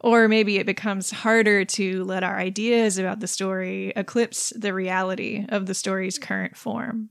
Or 0.00 0.28
maybe 0.28 0.56
it 0.56 0.66
becomes 0.66 1.10
harder 1.10 1.64
to 1.64 2.04
let 2.04 2.22
our 2.22 2.38
ideas 2.38 2.96
about 2.96 3.20
the 3.20 3.26
story 3.26 3.92
eclipse 3.96 4.52
the 4.56 4.72
reality 4.72 5.44
of 5.48 5.66
the 5.66 5.74
story's 5.74 6.18
current 6.18 6.56
form. 6.56 7.10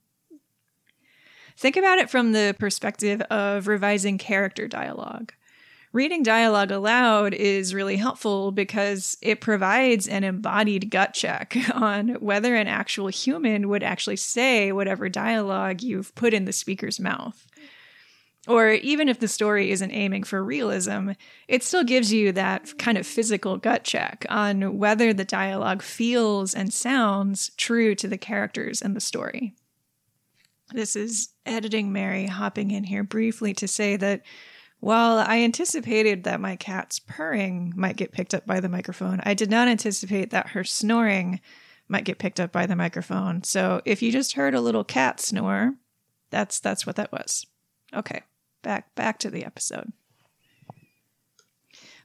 Think 1.55 1.75
about 1.75 1.99
it 1.99 2.09
from 2.09 2.31
the 2.31 2.55
perspective 2.57 3.21
of 3.23 3.67
revising 3.67 4.17
character 4.17 4.67
dialogue. 4.67 5.33
Reading 5.91 6.21
dialogue 6.21 6.69
aloud 6.69 7.33
is 7.33 7.73
really 7.73 7.97
helpful 7.97 8.51
because 8.51 9.17
it 9.23 9.41
provides 9.41 10.07
an 10.07 10.23
embodied 10.23 10.91
gut 10.91 11.15
check 11.15 11.57
on 11.73 12.09
whether 12.19 12.55
an 12.55 12.67
actual 12.67 13.07
human 13.07 13.67
would 13.69 13.81
actually 13.81 14.15
say 14.15 14.71
whatever 14.71 15.09
dialogue 15.09 15.81
you've 15.81 16.13
put 16.13 16.31
in 16.31 16.45
the 16.45 16.53
speaker's 16.53 16.99
mouth. 16.99 17.47
Or 18.47 18.69
even 18.69 19.09
if 19.09 19.19
the 19.19 19.27
story 19.27 19.71
isn't 19.71 19.91
aiming 19.91 20.23
for 20.23 20.43
realism, 20.43 21.11
it 21.47 21.63
still 21.63 21.83
gives 21.83 22.13
you 22.13 22.31
that 22.33 22.77
kind 22.77 22.97
of 22.97 23.07
physical 23.07 23.57
gut 23.57 23.83
check 23.83 24.27
on 24.29 24.77
whether 24.77 25.11
the 25.11 25.25
dialogue 25.25 25.81
feels 25.81 26.53
and 26.53 26.71
sounds 26.71 27.49
true 27.57 27.95
to 27.95 28.07
the 28.07 28.17
characters 28.17 28.81
and 28.81 28.95
the 28.95 29.01
story. 29.01 29.55
This 30.71 30.95
is 30.95 31.29
editing 31.47 31.91
Mary 31.91 32.27
hopping 32.27 32.69
in 32.69 32.83
here 32.83 33.03
briefly 33.03 33.53
to 33.55 33.67
say 33.67 33.97
that 33.97 34.21
while 34.79 35.17
I 35.17 35.39
anticipated 35.39 36.23
that 36.23 36.41
my 36.41 36.55
cat's 36.55 36.99
purring 36.99 37.73
might 37.75 37.97
get 37.97 38.11
picked 38.11 38.33
up 38.33 38.45
by 38.45 38.59
the 38.59 38.69
microphone, 38.69 39.19
I 39.23 39.33
did 39.33 39.49
not 39.49 39.67
anticipate 39.67 40.31
that 40.31 40.49
her 40.49 40.63
snoring 40.63 41.41
might 41.87 42.05
get 42.05 42.19
picked 42.19 42.39
up 42.39 42.51
by 42.51 42.65
the 42.65 42.75
microphone. 42.75 43.43
So 43.43 43.81
if 43.85 44.01
you 44.01 44.11
just 44.11 44.33
heard 44.33 44.53
a 44.53 44.61
little 44.61 44.83
cat 44.83 45.19
snore, 45.19 45.75
that's 46.29 46.59
that's 46.59 46.85
what 46.85 46.95
that 46.97 47.11
was. 47.11 47.45
Okay 47.93 48.21
back 48.61 48.93
back 48.95 49.19
to 49.19 49.29
the 49.29 49.45
episode. 49.45 49.91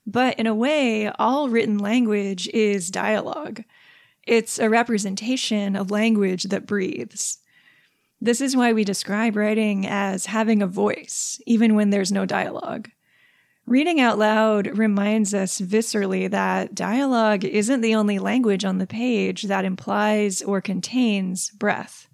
But 0.06 0.38
in 0.38 0.46
a 0.46 0.54
way, 0.54 1.08
all 1.08 1.48
written 1.48 1.78
language 1.78 2.48
is 2.48 2.90
dialogue. 2.90 3.62
It's 4.26 4.58
a 4.58 4.68
representation 4.68 5.76
of 5.76 5.90
language 5.90 6.44
that 6.44 6.66
breathes. 6.66 7.38
This 8.20 8.40
is 8.40 8.56
why 8.56 8.72
we 8.72 8.84
describe 8.84 9.36
writing 9.36 9.86
as 9.86 10.26
having 10.26 10.62
a 10.62 10.66
voice, 10.66 11.40
even 11.46 11.74
when 11.74 11.90
there's 11.90 12.12
no 12.12 12.24
dialogue. 12.24 12.88
Reading 13.66 14.00
out 14.00 14.18
loud 14.18 14.78
reminds 14.78 15.32
us 15.32 15.60
viscerally 15.60 16.30
that 16.30 16.74
dialogue 16.74 17.44
isn't 17.44 17.80
the 17.80 17.94
only 17.94 18.18
language 18.18 18.64
on 18.64 18.78
the 18.78 18.86
page 18.86 19.44
that 19.44 19.64
implies 19.64 20.42
or 20.42 20.60
contains 20.60 21.50
breath 21.50 22.08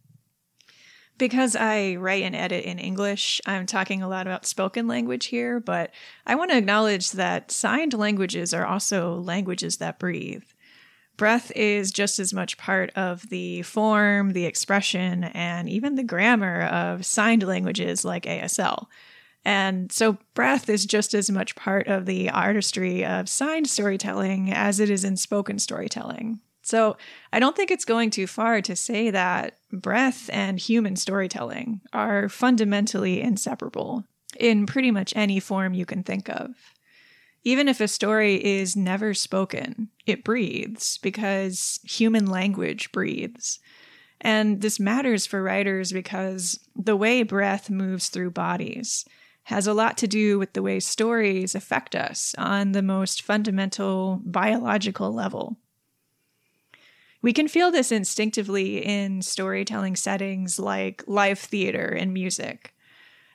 because 1.21 1.55
I 1.55 1.97
write 1.97 2.25
and 2.25 2.35
edit 2.35 2.65
in 2.65 2.79
English, 2.79 3.43
I'm 3.45 3.67
talking 3.67 4.03
a 4.03 4.09
lot 4.09 4.27
about 4.27 4.47
spoken 4.47 4.89
language 4.89 5.27
here, 5.27 5.61
but 5.61 5.93
I 6.27 6.35
want 6.35 6.51
to 6.51 6.57
acknowledge 6.57 7.13
that 7.13 7.53
signed 7.53 7.93
languages 7.93 8.55
are 8.55 8.65
also 8.65 9.17
languages 9.17 9.77
that 9.77 9.99
breathe. 9.99 10.45
Breath 11.21 11.53
is 11.55 11.93
just 11.93 12.19
as 12.19 12.33
much 12.33 12.57
part 12.57 12.93
of 12.97 13.29
the 13.29 13.61
form, 13.61 14.33
the 14.33 14.47
expression, 14.47 15.25
and 15.25 15.69
even 15.69 15.97
the 15.97 16.03
grammar 16.03 16.63
of 16.63 17.05
signed 17.05 17.43
languages 17.43 18.07
like 18.07 18.23
ASL. 18.25 18.87
And 19.45 19.93
so, 19.93 20.17
breath 20.33 20.71
is 20.71 20.87
just 20.87 21.13
as 21.13 21.31
much 21.31 21.57
part 21.57 21.89
of 21.89 22.07
the 22.07 22.31
artistry 22.31 23.05
of 23.05 23.29
signed 23.29 23.69
storytelling 23.69 24.51
as 24.51 24.81
it 24.81 24.89
is 24.89 25.05
in 25.05 25.19
spoken 25.19 25.59
storytelling. 25.59 26.41
So 26.63 26.97
I 27.35 27.39
don't 27.39 27.55
think 27.55 27.71
it's 27.71 27.85
going 27.85 28.09
too 28.09 28.27
far 28.27 28.63
to 28.63 28.75
say 28.75 29.11
that 29.11 29.59
breath 29.71 30.31
and 30.33 30.59
human 30.59 30.97
storytelling 30.97 31.83
are 31.93 32.31
fundamentally 32.31 33.21
inseparable 33.21 34.05
in 34.39 34.65
pretty 34.65 34.91
much 34.91 35.13
any 35.15 35.39
form 35.39 35.75
you 35.75 35.85
can 35.85 36.03
think 36.03 36.31
of. 36.31 36.55
Even 37.43 37.69
if 37.69 37.81
a 37.81 37.89
story 37.89 38.45
is 38.45 38.77
never 38.77 39.15
spoken, 39.15 39.89
it 40.07 40.25
breathes 40.25 40.99
because 40.99 41.81
human 41.85 42.27
language 42.27 42.93
breathes. 42.93 43.61
And 44.21 44.61
this 44.61 44.79
matters 44.79 45.25
for 45.27 45.43
writers 45.43 45.93
because 45.93 46.61
the 46.77 46.97
way 46.97 47.23
breath 47.23 47.71
moves 47.71 48.09
through 48.09 48.33
bodies 48.33 49.07
has 49.45 49.67
a 49.67 49.73
lot 49.73 49.97
to 49.99 50.07
do 50.07 50.39
with 50.39 50.53
the 50.53 50.63
way 50.63 50.79
stories 50.79 51.55
affect 51.55 51.97
us 51.97 52.35
on 52.37 52.73
the 52.73 52.83
most 52.83 53.23
fundamental 53.23 54.21
biological 54.25 55.13
level. 55.13 55.57
We 57.23 57.33
can 57.33 57.49
feel 57.49 57.71
this 57.71 57.91
instinctively 57.91 58.85
in 58.85 59.23
storytelling 59.23 59.97
settings 59.97 60.59
like 60.59 61.03
live 61.07 61.39
theater 61.39 61.87
and 61.87 62.13
music. 62.13 62.75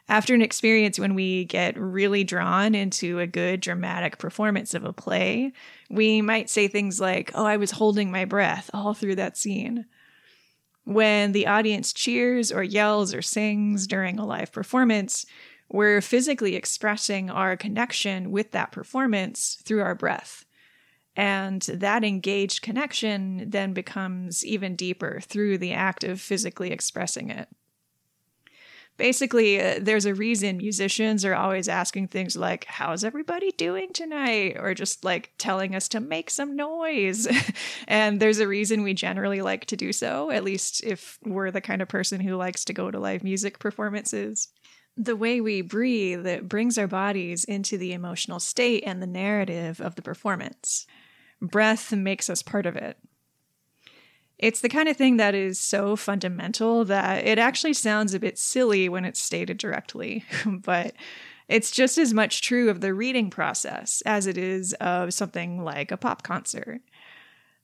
After 0.08 0.36
an 0.36 0.42
experience 0.42 1.00
when 1.00 1.16
we 1.16 1.46
get 1.46 1.80
really 1.80 2.24
drawn 2.24 2.76
into 2.76 3.20
a 3.20 3.28
good 3.28 3.60
dramatic 3.60 4.20
performance 4.20 4.76
of 4.76 4.86
a 4.86 4.94
play, 4.94 5.52
we 5.90 6.22
might 6.22 6.50
say 6.50 6.68
things 6.68 7.00
like, 7.00 7.32
Oh, 7.34 7.46
I 7.46 7.58
was 7.58 7.72
holding 7.72 8.12
my 8.12 8.26
breath 8.26 8.70
all 8.74 8.94
through 8.94 9.16
that 9.16 9.38
scene. 9.38 9.86
When 10.84 11.32
the 11.32 11.48
audience 11.48 11.92
cheers 11.92 12.52
or 12.52 12.62
yells 12.62 13.16
or 13.16 13.24
sings 13.24 13.88
during 13.88 14.20
a 14.20 14.26
live 14.26 14.52
performance, 14.52 15.26
we're 15.70 16.02
physically 16.02 16.56
expressing 16.56 17.32
our 17.32 17.58
connection 17.58 18.30
with 18.30 18.52
that 18.52 18.72
performance 18.72 19.58
through 19.64 19.82
our 19.82 19.96
breath. 19.96 20.46
And 21.16 21.62
that 21.64 22.04
engaged 22.04 22.62
connection 22.62 23.50
then 23.50 23.74
becomes 23.74 24.46
even 24.46 24.76
deeper 24.76 25.20
through 25.22 25.58
the 25.58 25.74
act 25.74 26.04
of 26.04 26.22
physically 26.22 26.72
expressing 26.72 27.32
it. 27.32 27.48
Basically, 28.98 29.62
uh, 29.62 29.80
there's 29.82 30.06
a 30.06 30.14
reason 30.16 30.58
musicians 30.58 31.26
are 31.26 31.36
always 31.36 31.68
asking 31.68 32.08
things 32.08 32.36
like, 32.36 32.66
How's 32.66 33.04
everybody 33.04 33.52
doing 33.52 33.94
tonight? 33.94 34.58
Or 34.60 34.74
just 34.74 35.04
like 35.04 35.32
telling 35.38 35.76
us 35.76 35.88
to 35.90 36.00
make 36.00 36.30
some 36.30 36.56
noise. 36.56 37.28
and 37.88 38.20
there's 38.20 38.40
a 38.40 38.48
reason 38.48 38.84
we 38.84 38.94
generally 38.94 39.42
like 39.42 39.66
to 39.66 39.78
do 39.78 39.92
so, 39.92 40.32
at 40.32 40.44
least 40.44 40.84
if 40.84 41.20
we're 41.24 41.52
the 41.52 41.62
kind 41.62 41.82
of 41.82 41.88
person 41.88 42.22
who 42.22 42.36
likes 42.36 42.66
to 42.66 42.74
go 42.74 42.92
to 42.92 43.00
live 43.00 43.24
music 43.24 43.60
performances. 43.60 44.50
The 44.98 45.16
way 45.16 45.42
we 45.42 45.62
breathe 45.62 46.48
brings 46.48 46.78
our 46.78 46.88
bodies 46.88 47.44
into 47.44 47.78
the 47.78 47.92
emotional 47.92 48.40
state 48.40 48.84
and 48.86 49.02
the 49.02 49.08
narrative 49.08 49.82
of 49.82 49.96
the 49.96 50.02
performance. 50.02 50.88
Breath 51.42 51.92
makes 51.92 52.30
us 52.30 52.42
part 52.42 52.66
of 52.66 52.78
it. 52.78 52.98
It's 54.46 54.62
the 54.62 54.70
kind 54.70 54.88
of 54.88 54.96
thing 54.96 55.18
that 55.18 55.34
is 55.34 55.60
so 55.60 55.96
fundamental 55.96 56.86
that 56.86 57.26
it 57.26 57.40
actually 57.40 57.74
sounds 57.74 58.14
a 58.14 58.20
bit 58.20 58.38
silly 58.38 58.88
when 58.88 59.04
it's 59.04 59.20
stated 59.20 59.58
directly, 59.58 60.24
but 60.46 60.94
it's 61.48 61.72
just 61.72 61.98
as 61.98 62.14
much 62.14 62.44
true 62.44 62.70
of 62.70 62.80
the 62.80 62.94
reading 62.94 63.32
process 63.32 64.04
as 64.06 64.28
it 64.28 64.38
is 64.38 64.74
of 64.74 65.16
something 65.16 65.64
like 65.64 65.90
a 65.90 65.98
pop 65.98 66.22
concert. 66.22 66.82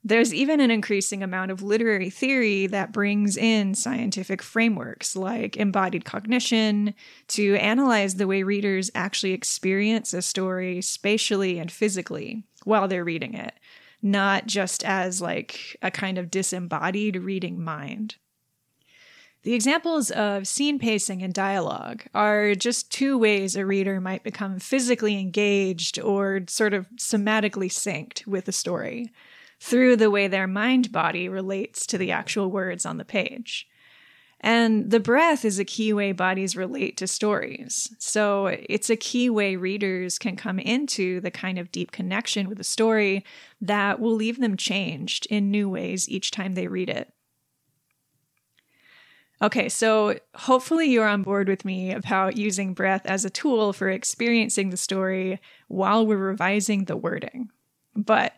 There's 0.03 0.33
even 0.33 0.59
an 0.59 0.71
increasing 0.71 1.21
amount 1.21 1.51
of 1.51 1.61
literary 1.61 2.09
theory 2.09 2.65
that 2.65 2.91
brings 2.91 3.37
in 3.37 3.75
scientific 3.75 4.41
frameworks 4.41 5.15
like 5.15 5.57
embodied 5.57 6.03
cognition 6.03 6.95
to 7.27 7.57
analyze 7.57 8.15
the 8.15 8.25
way 8.25 8.41
readers 8.41 8.89
actually 8.95 9.33
experience 9.33 10.15
a 10.15 10.23
story 10.23 10.81
spatially 10.81 11.59
and 11.59 11.71
physically 11.71 12.41
while 12.63 12.87
they're 12.87 13.05
reading 13.05 13.35
it 13.35 13.53
not 14.01 14.47
just 14.47 14.83
as 14.83 15.21
like 15.21 15.77
a 15.81 15.91
kind 15.91 16.17
of 16.17 16.31
disembodied 16.31 17.17
reading 17.17 17.63
mind. 17.63 18.15
The 19.43 19.53
examples 19.53 20.11
of 20.11 20.47
scene 20.47 20.77
pacing 20.77 21.23
and 21.23 21.33
dialogue 21.33 22.03
are 22.13 22.53
just 22.53 22.91
two 22.91 23.17
ways 23.17 23.55
a 23.55 23.65
reader 23.65 23.99
might 23.99 24.23
become 24.23 24.59
physically 24.59 25.17
engaged 25.19 25.99
or 25.99 26.41
sort 26.47 26.75
of 26.75 26.87
somatically 26.91 27.69
synced 27.69 28.27
with 28.27 28.47
a 28.47 28.51
story 28.51 29.11
through 29.59 29.95
the 29.95 30.11
way 30.11 30.27
their 30.27 30.47
mind 30.47 30.91
body 30.91 31.27
relates 31.27 31.87
to 31.87 31.97
the 31.97 32.11
actual 32.11 32.51
words 32.51 32.85
on 32.85 32.97
the 32.97 33.05
page. 33.05 33.67
And 34.43 34.89
the 34.89 34.99
breath 34.99 35.45
is 35.45 35.59
a 35.59 35.65
key 35.65 35.93
way 35.93 36.11
bodies 36.13 36.55
relate 36.55 36.97
to 36.97 37.07
stories. 37.07 37.95
So 37.99 38.47
it's 38.47 38.89
a 38.89 38.95
key 38.95 39.29
way 39.29 39.55
readers 39.55 40.17
can 40.17 40.35
come 40.35 40.57
into 40.57 41.21
the 41.21 41.29
kind 41.29 41.59
of 41.59 41.71
deep 41.71 41.91
connection 41.91 42.49
with 42.49 42.59
a 42.59 42.63
story 42.63 43.23
that 43.61 43.99
will 43.99 44.15
leave 44.15 44.39
them 44.39 44.57
changed 44.57 45.27
in 45.27 45.51
new 45.51 45.69
ways 45.69 46.09
each 46.09 46.31
time 46.31 46.53
they 46.53 46.67
read 46.67 46.89
it. 46.89 47.13
Okay, 49.43 49.69
so 49.69 50.17
hopefully 50.35 50.87
you're 50.87 51.07
on 51.07 51.21
board 51.21 51.47
with 51.47 51.63
me 51.63 51.91
about 51.91 52.37
using 52.37 52.73
breath 52.73 53.05
as 53.05 53.25
a 53.25 53.29
tool 53.29 53.73
for 53.73 53.89
experiencing 53.89 54.71
the 54.71 54.77
story 54.77 55.39
while 55.67 56.05
we're 56.05 56.17
revising 56.17 56.85
the 56.85 56.97
wording. 56.97 57.49
But 57.95 58.33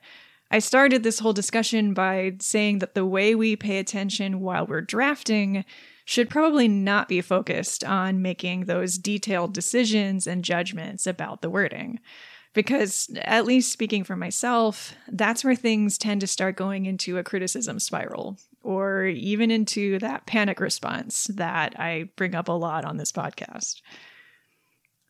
I 0.52 0.60
started 0.60 1.04
this 1.04 1.20
whole 1.20 1.34
discussion 1.34 1.94
by 1.94 2.36
saying 2.40 2.80
that 2.80 2.94
the 2.94 3.06
way 3.06 3.36
we 3.36 3.56
pay 3.56 3.80
attention 3.80 4.40
while 4.40 4.66
we're 4.66 4.82
drafting 4.82 5.66
should 6.06 6.30
probably 6.30 6.68
not 6.68 7.08
be 7.08 7.22
focused 7.22 7.84
on 7.84 8.22
making 8.22 8.66
those 8.66 8.98
detailed 8.98 9.54
decisions 9.54 10.28
and 10.28 10.44
judgments 10.44 11.08
about 11.08 11.42
the 11.42 11.50
wording. 11.50 12.00
Because, 12.54 13.10
at 13.22 13.46
least 13.46 13.72
speaking 13.72 14.04
for 14.04 14.16
myself, 14.16 14.94
that's 15.08 15.44
where 15.44 15.56
things 15.56 15.98
tend 15.98 16.22
to 16.22 16.28
start 16.28 16.56
going 16.56 16.86
into 16.86 17.18
a 17.18 17.24
criticism 17.24 17.80
spiral, 17.80 18.38
or 18.62 19.06
even 19.06 19.50
into 19.50 19.98
that 20.00 20.28
panic 20.28 20.60
response 20.60 21.26
that 21.34 21.80
I 21.80 22.10
bring 22.16 22.36
up 22.36 22.50
a 22.50 22.52
lot 22.52 22.86
on 22.86 22.98
this 22.98 23.12
podcast. 23.12 23.82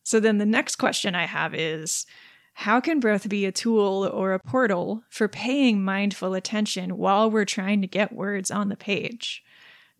So, 0.04 0.20
then 0.20 0.38
the 0.38 0.46
next 0.46 0.76
question 0.76 1.14
I 1.14 1.26
have 1.26 1.54
is 1.54 2.06
how 2.54 2.80
can 2.80 3.00
breath 3.00 3.28
be 3.28 3.44
a 3.44 3.52
tool 3.52 4.08
or 4.10 4.32
a 4.32 4.38
portal 4.38 5.02
for 5.10 5.28
paying 5.28 5.84
mindful 5.84 6.34
attention 6.34 6.96
while 6.96 7.30
we're 7.30 7.44
trying 7.44 7.82
to 7.82 7.88
get 7.88 8.12
words 8.12 8.50
on 8.50 8.68
the 8.68 8.76
page? 8.76 9.42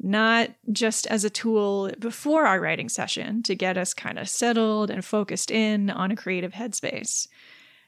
Not 0.01 0.51
just 0.73 1.07
as 1.07 1.25
a 1.25 1.31
tool 1.31 1.91
before 1.99 2.47
our 2.47 2.61
writing 2.61 2.89
session 2.89 3.43
to 3.45 3.55
get 3.55 3.79
us 3.79 3.95
kind 3.95 4.19
of 4.19 4.29
settled 4.29 4.91
and 4.91 5.05
focused 5.05 5.51
in 5.51 5.91
on 5.91 6.11
a 6.11 6.17
creative 6.17 6.53
headspace. 6.53 7.29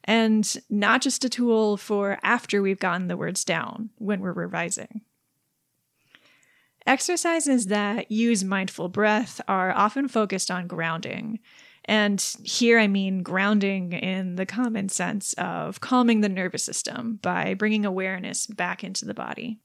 And 0.05 0.57
not 0.71 1.03
just 1.03 1.25
a 1.25 1.29
tool 1.29 1.77
for 1.77 2.19
after 2.23 2.62
we've 2.62 2.79
gotten 2.79 3.09
the 3.09 3.16
words 3.16 3.45
down 3.45 3.90
when 3.99 4.21
we're 4.21 4.33
revising. 4.33 5.03
Exercises 6.87 7.66
that 7.66 8.12
use 8.12 8.45
mindful 8.45 8.88
breath 8.88 9.40
are 9.49 9.73
often 9.73 10.07
focused 10.07 10.53
on 10.53 10.69
grounding. 10.69 11.40
And 11.85 12.21
here 12.45 12.79
I 12.79 12.87
mean 12.87 13.25
grounding 13.25 13.92
in 13.92 14.37
the 14.37 14.47
common 14.47 14.88
sense 14.88 15.33
of 15.35 15.81
calming 15.81 16.21
the 16.21 16.29
nervous 16.29 16.62
system 16.62 17.19
by 17.23 17.55
bringing 17.55 17.85
awareness 17.85 18.47
back 18.47 18.85
into 18.85 19.05
the 19.05 19.14
body. 19.14 19.59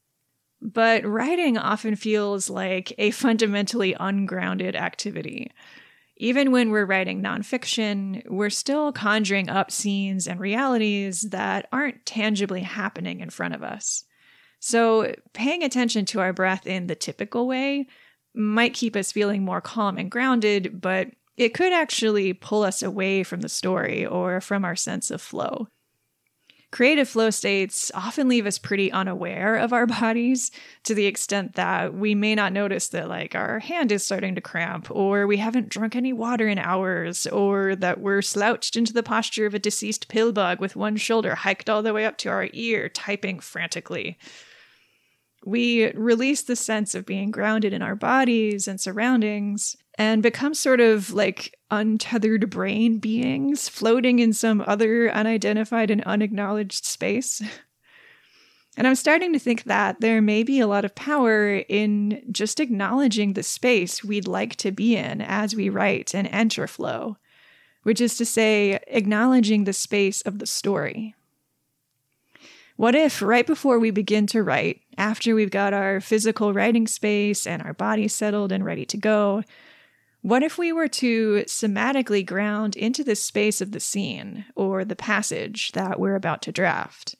But 0.62 1.06
writing 1.06 1.58
often 1.58 1.96
feels 1.96 2.50
like 2.50 2.94
a 2.98 3.12
fundamentally 3.12 3.96
ungrounded 4.00 4.76
activity. 4.76 5.52
Even 6.18 6.52
when 6.52 6.70
we're 6.70 6.86
writing 6.86 7.24
nonfiction, 7.24 8.22
we're 8.30 8.52
still 8.52 8.92
conjuring 8.92 9.50
up 9.50 9.72
scenes 9.72 10.28
and 10.28 10.40
realities 10.40 11.22
that 11.32 11.68
aren't 11.72 12.06
tangibly 12.06 12.62
happening 12.62 13.22
in 13.22 13.32
front 13.32 13.56
of 13.56 13.64
us. 13.64 14.04
So, 14.60 15.16
paying 15.34 15.64
attention 15.64 16.06
to 16.06 16.20
our 16.20 16.34
breath 16.34 16.68
in 16.68 16.86
the 16.86 16.94
typical 16.94 17.48
way 17.48 17.88
might 18.36 18.76
keep 18.76 18.96
us 18.96 19.12
feeling 19.12 19.44
more 19.44 19.62
calm 19.62 19.98
and 19.98 20.12
grounded, 20.12 20.80
but 20.80 21.08
it 21.38 21.56
could 21.56 21.74
actually 21.74 22.34
pull 22.34 22.62
us 22.62 22.84
away 22.84 23.24
from 23.24 23.42
the 23.42 23.50
story 23.50 24.06
or 24.06 24.40
from 24.40 24.64
our 24.64 24.76
sense 24.76 25.10
of 25.10 25.22
flow. 25.22 25.68
Creative 26.72 27.08
flow 27.08 27.30
states 27.30 27.92
often 27.94 28.30
leave 28.30 28.46
us 28.46 28.58
pretty 28.58 28.90
unaware 28.94 29.58
of 29.58 29.74
our 29.74 29.86
bodies 30.02 30.52
to 30.84 30.96
the 30.96 31.06
extent 31.06 31.56
that 31.56 31.94
we 31.94 32.16
may 32.16 32.34
not 32.34 32.54
notice 32.54 32.88
that, 32.90 33.10
like, 33.10 33.36
our 33.36 33.60
hand 33.60 33.92
is 33.92 34.06
starting 34.06 34.36
to 34.36 34.42
cramp, 34.42 34.90
or 34.90 35.28
we 35.28 35.38
haven't 35.38 35.68
drunk 35.68 35.98
any 35.98 36.14
water 36.14 36.48
in 36.48 36.58
hours, 36.58 37.28
or 37.28 37.76
that 37.76 38.00
we're 38.00 38.22
slouched 38.22 38.78
into 38.78 38.94
the 38.94 39.04
posture 39.04 39.46
of 39.46 39.54
a 39.54 39.60
deceased 39.60 40.08
pill 40.08 40.32
bug 40.32 40.62
with 40.62 40.78
one 40.78 40.96
shoulder 40.96 41.36
hiked 41.36 41.70
all 41.70 41.84
the 41.84 41.94
way 41.94 42.06
up 42.06 42.18
to 42.18 42.30
our 42.30 42.48
ear, 42.54 42.88
typing 42.88 43.42
frantically. 43.42 44.18
We 45.46 45.92
release 45.92 46.44
the 46.44 46.56
sense 46.56 46.96
of 46.96 47.06
being 47.06 47.32
grounded 47.32 47.74
in 47.74 47.82
our 47.82 47.96
bodies 47.96 48.68
and 48.68 48.80
surroundings 48.80 49.76
and 49.96 50.24
become 50.24 50.54
sort 50.54 50.80
of 50.80 51.14
like 51.14 51.58
untethered 51.70 52.50
brain 52.50 52.98
beings 52.98 53.70
floating 53.70 54.20
in 54.20 54.34
some 54.34 54.64
other 54.66 55.12
unidentified 55.12 55.92
and 55.92 56.04
unacknowledged 56.04 56.86
space. 56.86 57.42
And 58.78 58.88
I'm 58.88 58.96
starting 58.96 59.34
to 59.34 59.40
think 59.40 59.66
that 59.66 60.00
there 60.00 60.22
may 60.22 60.44
be 60.44 60.60
a 60.62 60.68
lot 60.68 60.86
of 60.86 60.96
power 60.96 61.58
in 61.58 62.24
just 62.32 62.60
acknowledging 62.60 63.34
the 63.34 63.44
space 63.44 64.04
we'd 64.04 64.28
like 64.28 64.56
to 64.58 64.72
be 64.72 64.96
in 64.96 65.22
as 65.22 65.54
we 65.54 65.68
write 65.68 66.14
and 66.14 66.28
enter 66.28 66.68
flow, 66.68 67.18
which 67.84 68.00
is 68.00 68.16
to 68.18 68.26
say, 68.26 68.80
acknowledging 68.88 69.66
the 69.66 69.74
space 69.74 70.22
of 70.22 70.40
the 70.40 70.48
story. 70.48 71.16
What 72.78 72.96
if, 72.96 73.22
right 73.22 73.46
before 73.46 73.78
we 73.78 73.92
begin 73.92 74.26
to 74.28 74.42
write, 74.42 74.82
after 74.98 75.36
we've 75.36 75.52
got 75.52 75.74
our 75.74 76.00
physical 76.00 76.54
writing 76.54 76.88
space 76.88 77.46
and 77.46 77.62
our 77.62 77.74
body 77.74 78.08
settled 78.08 78.52
and 78.54 78.64
ready 78.64 78.86
to 78.86 78.98
go, 78.98 79.44
what 80.22 80.44
if 80.44 80.58
we 80.58 80.72
were 80.72 80.88
to 80.88 81.44
somatically 81.48 82.26
ground 82.26 82.76
into 82.76 83.04
the 83.04 83.16
space 83.16 83.60
of 83.60 83.72
the 83.72 83.80
scene 83.80 84.46
or 84.56 84.86
the 84.86 84.96
passage 84.96 85.72
that 85.72 86.00
we're 86.00 86.16
about 86.16 86.44
to 86.44 86.52
draft? 86.52 87.16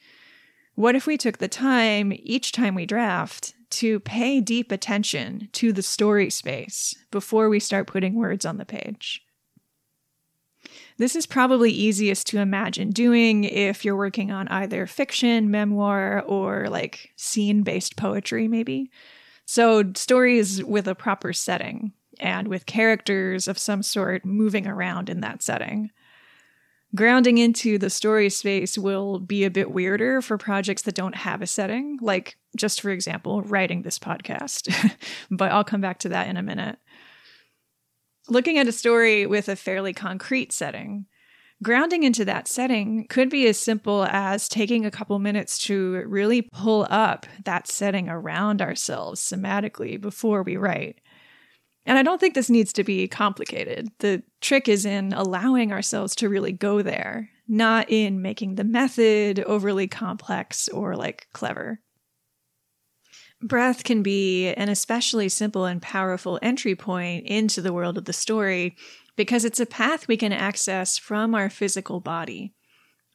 What 0.76 0.96
if 0.96 1.08
we 1.08 1.18
took 1.18 1.40
the 1.40 1.48
time 1.48 2.14
each 2.16 2.52
time 2.52 2.76
we 2.76 2.86
draft 2.86 3.56
to 3.72 4.00
pay 4.02 4.40
deep 4.40 4.72
attention 4.72 5.50
to 5.54 5.74
the 5.74 5.82
story 5.82 6.30
space 6.30 6.96
before 7.10 7.50
we 7.50 7.60
start 7.60 7.88
putting 7.88 8.16
words 8.16 8.46
on 8.46 8.58
the 8.58 8.66
page? 8.66 9.22
This 10.98 11.16
is 11.16 11.26
probably 11.26 11.72
easiest 11.72 12.28
to 12.28 12.40
imagine 12.40 12.92
doing 12.92 13.46
if 13.46 13.84
you're 13.84 13.96
working 13.96 14.30
on 14.30 14.48
either 14.50 14.86
fiction, 14.86 15.50
memoir, 15.50 16.22
or 16.22 16.68
like 16.70 17.10
scene 17.16 17.64
based 17.64 17.98
poetry, 17.98 18.48
maybe. 18.48 18.92
So, 19.46 19.92
stories 19.96 20.64
with 20.64 20.88
a 20.88 20.94
proper 20.94 21.34
setting 21.34 21.94
and 22.22 22.48
with 22.48 22.66
characters 22.66 23.48
of 23.48 23.58
some 23.58 23.84
sort 23.84 24.24
moving 24.24 24.68
around 24.68 25.10
in 25.10 25.22
that 25.22 25.42
setting. 25.42 25.92
Grounding 26.94 27.38
into 27.38 27.78
the 27.78 27.90
story 27.90 28.30
space 28.30 28.78
will 28.78 29.20
be 29.20 29.46
a 29.46 29.50
bit 29.50 29.72
weirder 29.72 30.22
for 30.22 30.38
projects 30.38 30.82
that 30.84 30.96
don't 30.96 31.16
have 31.16 31.42
a 31.42 31.48
setting, 31.48 31.98
like, 32.02 32.38
just 32.58 32.82
for 32.82 32.90
example, 32.90 33.42
writing 33.44 33.82
this 33.82 33.98
podcast. 33.98 34.74
but 35.32 35.52
I'll 35.52 35.64
come 35.64 35.80
back 35.80 36.00
to 36.00 36.10
that 36.10 36.28
in 36.28 36.36
a 36.36 36.44
minute. 36.44 36.78
Looking 38.30 38.58
at 38.58 38.68
a 38.68 38.74
story 38.74 39.26
with 39.26 39.48
a 39.48 39.56
fairly 39.56 39.94
concrete 39.94 40.52
setting, 40.52 41.06
grounding 41.64 42.04
into 42.04 42.26
that 42.26 42.50
setting 42.50 43.08
could 43.08 43.30
be 43.30 43.48
as 43.48 43.58
simple 43.58 44.04
as 44.04 44.50
taking 44.50 44.86
a 44.86 44.92
couple 44.92 45.18
minutes 45.18 45.60
to 45.60 46.04
really 46.08 46.42
pull 46.42 46.86
up 46.90 47.26
that 47.46 47.68
setting 47.68 48.10
around 48.10 48.62
ourselves 48.62 49.22
somatically 49.22 50.00
before 50.00 50.44
we 50.44 50.58
write. 50.58 51.00
And 51.86 51.98
I 51.98 52.04
don't 52.04 52.20
think 52.20 52.36
this 52.36 52.50
needs 52.50 52.72
to 52.74 52.84
be 52.84 53.08
complicated. 53.08 53.90
The 54.00 54.24
trick 54.40 54.68
is 54.68 54.86
in 54.86 55.14
allowing 55.14 55.72
ourselves 55.72 56.16
to 56.18 56.30
really 56.30 56.52
go 56.52 56.82
there, 56.82 57.30
not 57.48 57.90
in 57.90 58.22
making 58.22 58.56
the 58.56 58.64
method 58.64 59.40
overly 59.42 59.88
complex 59.88 60.68
or 60.68 60.96
like 60.96 61.28
clever. 61.34 61.80
Breath 63.42 63.84
can 63.84 64.04
be 64.04 64.54
an 64.54 64.70
especially 64.70 65.28
simple 65.28 65.66
and 65.66 65.82
powerful 65.82 66.38
entry 66.44 66.76
point 66.76 67.26
into 67.26 67.62
the 67.62 67.74
world 67.74 67.98
of 67.98 68.06
the 68.06 68.14
story 68.14 68.76
because 69.16 69.44
it's 69.44 69.60
a 69.60 69.66
path 69.66 70.08
we 70.08 70.16
can 70.16 70.32
access 70.32 71.00
from 71.00 71.34
our 71.34 71.50
physical 71.50 72.00
body. 72.00 72.54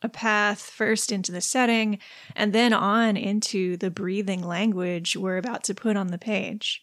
A 0.03 0.09
path 0.09 0.61
first 0.61 1.13
into 1.13 1.31
the 1.31 1.41
setting 1.41 1.99
and 2.35 2.53
then 2.53 2.73
on 2.73 3.17
into 3.17 3.77
the 3.77 3.91
breathing 3.91 4.43
language 4.43 5.17
we're 5.17 5.39
about 5.39 5.63
to 5.65 5.75
put 5.75 5.97
on 5.97 6.09
the 6.09 6.19
page. 6.19 6.83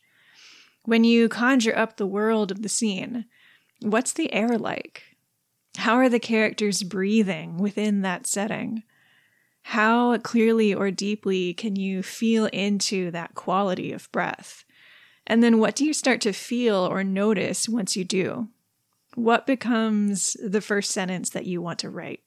When 0.86 1.04
you 1.04 1.30
conjure 1.30 1.78
up 1.78 1.96
the 1.96 2.06
world 2.06 2.52
of 2.52 2.62
the 2.62 2.70
scene, 2.70 3.26
what's 3.82 4.12
the 4.12 4.32
air 4.34 4.58
like? 4.58 5.04
How 5.78 5.96
are 5.96 6.10
the 6.10 6.20
characters 6.20 6.84
breathing 6.84 7.58
within 7.58 8.02
that 8.02 8.28
setting? 8.28 8.84
How 9.64 10.18
clearly 10.18 10.74
or 10.74 10.92
deeply 10.92 11.54
can 11.54 11.78
you 11.78 12.04
feel 12.04 12.48
into 12.48 13.12
that 13.12 13.34
quality 13.34 13.94
of 13.94 14.12
breath? 14.12 14.66
And 15.26 15.42
then 15.42 15.58
what 15.58 15.76
do 15.76 15.86
you 15.86 15.94
start 15.94 16.20
to 16.22 16.34
feel 16.34 16.76
or 16.76 17.04
notice 17.04 17.70
once 17.70 17.96
you 17.96 18.04
do? 18.04 18.50
What 19.16 19.48
becomes 19.48 20.36
the 20.44 20.62
first 20.62 20.92
sentence 20.92 21.30
that 21.30 21.46
you 21.46 21.62
want 21.62 21.80
to 21.80 21.90
write? 21.90 22.20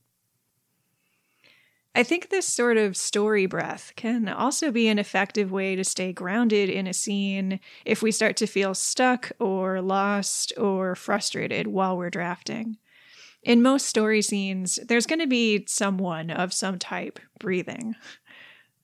I 1.96 2.02
think 2.02 2.28
this 2.28 2.46
sort 2.46 2.76
of 2.76 2.94
story 2.94 3.46
breath 3.46 3.94
can 3.96 4.28
also 4.28 4.70
be 4.70 4.86
an 4.88 4.98
effective 4.98 5.50
way 5.50 5.74
to 5.76 5.82
stay 5.82 6.12
grounded 6.12 6.68
in 6.68 6.86
a 6.86 6.92
scene 6.92 7.58
if 7.86 8.02
we 8.02 8.12
start 8.12 8.36
to 8.36 8.46
feel 8.46 8.74
stuck 8.74 9.32
or 9.40 9.80
lost 9.80 10.52
or 10.58 10.94
frustrated 10.94 11.68
while 11.68 11.96
we're 11.96 12.10
drafting. 12.10 12.76
In 13.42 13.62
most 13.62 13.86
story 13.86 14.20
scenes, 14.20 14.78
there's 14.86 15.06
going 15.06 15.20
to 15.20 15.26
be 15.26 15.64
someone 15.68 16.30
of 16.30 16.52
some 16.52 16.78
type 16.78 17.18
breathing. 17.40 17.94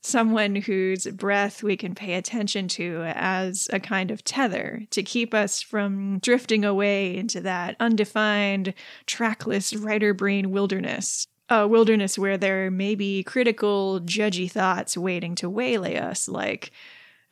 Someone 0.00 0.56
whose 0.56 1.06
breath 1.08 1.62
we 1.62 1.76
can 1.76 1.94
pay 1.94 2.14
attention 2.14 2.66
to 2.68 3.02
as 3.14 3.68
a 3.74 3.78
kind 3.78 4.10
of 4.10 4.24
tether 4.24 4.84
to 4.88 5.02
keep 5.02 5.34
us 5.34 5.60
from 5.60 6.18
drifting 6.20 6.64
away 6.64 7.14
into 7.14 7.42
that 7.42 7.76
undefined, 7.78 8.72
trackless 9.04 9.76
writer 9.76 10.14
brain 10.14 10.50
wilderness 10.50 11.26
a 11.52 11.68
wilderness 11.68 12.18
where 12.18 12.38
there 12.38 12.70
may 12.70 12.94
be 12.94 13.22
critical, 13.22 14.00
judgy 14.00 14.50
thoughts 14.50 14.96
waiting 14.96 15.34
to 15.34 15.50
waylay 15.50 15.96
us, 15.96 16.26
like, 16.26 16.70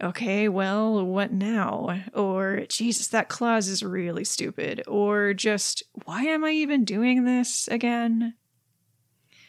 okay, 0.02 0.46
well, 0.46 1.04
what 1.04 1.32
now? 1.32 2.02
Or, 2.12 2.66
Jesus, 2.68 3.08
that 3.08 3.30
clause 3.30 3.68
is 3.68 3.82
really 3.82 4.24
stupid. 4.24 4.82
Or 4.86 5.32
just, 5.32 5.82
why 6.04 6.24
am 6.24 6.44
I 6.44 6.50
even 6.50 6.84
doing 6.84 7.24
this 7.24 7.66
again? 7.68 8.34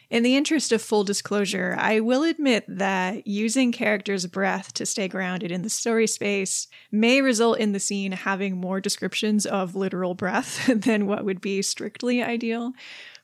In 0.09 0.23
the 0.23 0.37
interest 0.37 0.71
of 0.71 0.81
full 0.81 1.03
disclosure, 1.03 1.75
I 1.77 1.99
will 1.99 2.23
admit 2.23 2.65
that 2.67 3.27
using 3.27 3.73
characters' 3.73 4.25
breath 4.25 4.73
to 4.73 4.85
stay 4.85 5.09
grounded 5.09 5.51
in 5.51 5.63
the 5.63 5.69
story 5.69 6.07
space 6.07 6.67
may 6.91 7.21
result 7.21 7.59
in 7.59 7.73
the 7.73 7.79
scene 7.79 8.13
having 8.13 8.57
more 8.57 8.79
descriptions 8.79 9.45
of 9.45 9.75
literal 9.75 10.13
breath 10.13 10.67
than 10.73 11.07
what 11.07 11.25
would 11.25 11.41
be 11.41 11.61
strictly 11.61 12.23
ideal. 12.23 12.71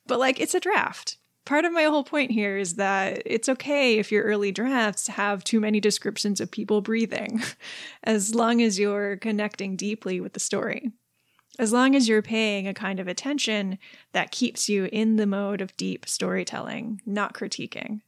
But, 0.06 0.18
like, 0.18 0.40
it's 0.40 0.54
a 0.54 0.60
draft 0.60 1.16
part 1.48 1.64
of 1.64 1.72
my 1.72 1.84
whole 1.84 2.04
point 2.04 2.30
here 2.30 2.58
is 2.58 2.74
that 2.74 3.22
it's 3.24 3.48
okay 3.48 3.98
if 3.98 4.12
your 4.12 4.22
early 4.22 4.52
drafts 4.52 5.08
have 5.08 5.42
too 5.42 5.58
many 5.58 5.80
descriptions 5.80 6.42
of 6.42 6.50
people 6.50 6.82
breathing, 6.82 7.42
as 8.04 8.34
long 8.34 8.60
as 8.60 8.78
you're 8.78 9.16
connecting 9.16 9.74
deeply 9.74 10.20
with 10.20 10.34
the 10.34 10.40
story. 10.40 10.92
As 11.58 11.72
long 11.72 11.96
as 11.96 12.06
you're 12.06 12.20
paying 12.20 12.68
a 12.68 12.74
kind 12.74 13.00
of 13.00 13.08
attention 13.08 13.78
that 14.12 14.30
keeps 14.30 14.68
you 14.68 14.90
in 14.92 15.16
the 15.16 15.26
mode 15.26 15.62
of 15.62 15.76
deep 15.78 16.06
storytelling, 16.06 17.00
not 17.06 17.32
critiquing. 17.32 18.02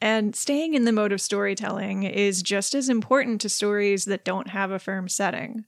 And 0.00 0.34
staying 0.34 0.74
in 0.74 0.84
the 0.84 0.92
mode 0.92 1.12
of 1.12 1.20
storytelling 1.20 2.02
is 2.02 2.42
just 2.42 2.74
as 2.74 2.88
important 2.88 3.40
to 3.42 3.48
stories 3.48 4.06
that 4.06 4.24
don't 4.24 4.50
have 4.50 4.72
a 4.72 4.80
firm 4.80 5.08
setting 5.08 5.66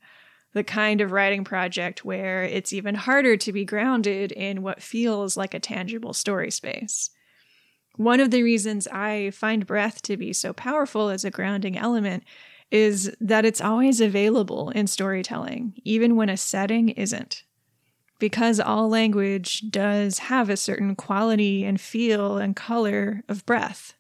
the 0.57 0.65
kind 0.65 1.03
of 1.03 1.13
writing 1.13 1.45
project 1.45 2.03
where 2.03 2.43
it's 2.45 2.73
even 2.73 2.95
harder 2.95 3.37
to 3.37 3.53
be 3.53 3.67
grounded 3.67 4.33
in 4.33 4.63
what 4.63 4.83
feels 4.83 5.37
like 5.37 5.53
a 5.53 5.61
tangible 5.61 6.15
story 6.15 6.51
space. 6.51 7.11
One 7.97 8.21
of 8.21 8.31
the 8.31 8.43
reasons 8.43 8.89
I 8.89 9.33
find 9.33 9.67
breath 9.67 10.01
to 10.05 10.17
be 10.17 10.33
so 10.33 10.55
powerful 10.55 11.11
as 11.11 11.27
a 11.27 11.31
grounding 11.31 11.77
element 11.77 12.25
is 12.71 13.15
that 13.21 13.45
it's 13.45 13.61
always 13.61 14.01
available 14.01 14.71
in 14.71 14.87
storytelling, 14.87 15.75
even 15.85 16.17
when 16.17 16.31
a 16.31 16.39
setting 16.39 16.89
isn't. 16.89 17.43
Because 18.19 18.59
all 18.59 18.89
language 18.89 19.71
does 19.71 20.21
have 20.21 20.49
a 20.49 20.57
certain 20.57 20.97
quality 20.97 21.67
and 21.67 21.79
feel 21.79 22.39
and 22.39 22.57
color 22.57 23.23
of 23.29 23.45
breath. 23.45 23.93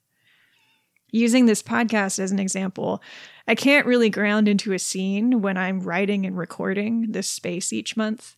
Using 1.12 1.45
this 1.45 1.62
podcast 1.62 2.19
as 2.19 2.33
an 2.33 2.38
example, 2.38 3.03
I 3.49 3.55
can't 3.55 3.87
really 3.87 4.11
ground 4.11 4.49
into 4.49 4.73
a 4.73 4.79
scene 4.79 5.41
when 5.41 5.57
I'm 5.57 5.81
writing 5.81 6.27
and 6.27 6.37
recording 6.37 7.13
this 7.13 7.29
space 7.29 7.73
each 7.73 7.97
month, 7.97 8.35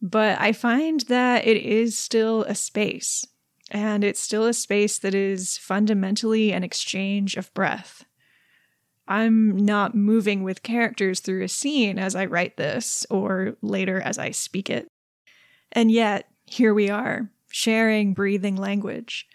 but 0.00 0.40
I 0.40 0.52
find 0.52 1.00
that 1.02 1.46
it 1.46 1.56
is 1.56 1.98
still 1.98 2.42
a 2.44 2.54
space, 2.54 3.26
and 3.70 4.04
it's 4.04 4.20
still 4.20 4.44
a 4.44 4.52
space 4.52 4.98
that 4.98 5.14
is 5.14 5.58
fundamentally 5.58 6.52
an 6.52 6.62
exchange 6.62 7.36
of 7.36 7.52
breath. 7.54 8.04
I'm 9.08 9.56
not 9.56 9.94
moving 9.94 10.42
with 10.42 10.62
characters 10.62 11.20
through 11.20 11.42
a 11.44 11.48
scene 11.48 11.98
as 11.98 12.14
I 12.14 12.26
write 12.26 12.56
this 12.56 13.06
or 13.10 13.56
later 13.62 14.00
as 14.00 14.18
I 14.18 14.30
speak 14.30 14.68
it. 14.68 14.88
And 15.72 15.90
yet, 15.90 16.28
here 16.44 16.74
we 16.74 16.90
are, 16.90 17.30
sharing 17.50 18.14
breathing 18.14 18.56
language 18.56 19.26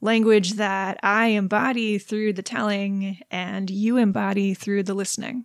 language 0.00 0.54
that 0.54 0.98
I 1.02 1.28
embody 1.28 1.98
through 1.98 2.34
the 2.34 2.42
telling 2.42 3.18
and 3.30 3.70
you 3.70 3.96
embody 3.96 4.54
through 4.54 4.82
the 4.82 4.94
listening. 4.94 5.44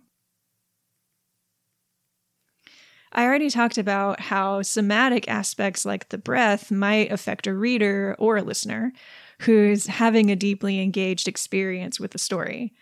I 3.14 3.24
already 3.24 3.50
talked 3.50 3.76
about 3.76 4.20
how 4.20 4.62
somatic 4.62 5.28
aspects 5.28 5.84
like 5.84 6.08
the 6.08 6.18
breath 6.18 6.70
might 6.70 7.12
affect 7.12 7.46
a 7.46 7.54
reader 7.54 8.16
or 8.18 8.38
a 8.38 8.42
listener 8.42 8.92
who's 9.40 9.86
having 9.86 10.30
a 10.30 10.36
deeply 10.36 10.80
engaged 10.80 11.28
experience 11.28 12.00
with 12.00 12.12
the 12.12 12.18
story. 12.18 12.72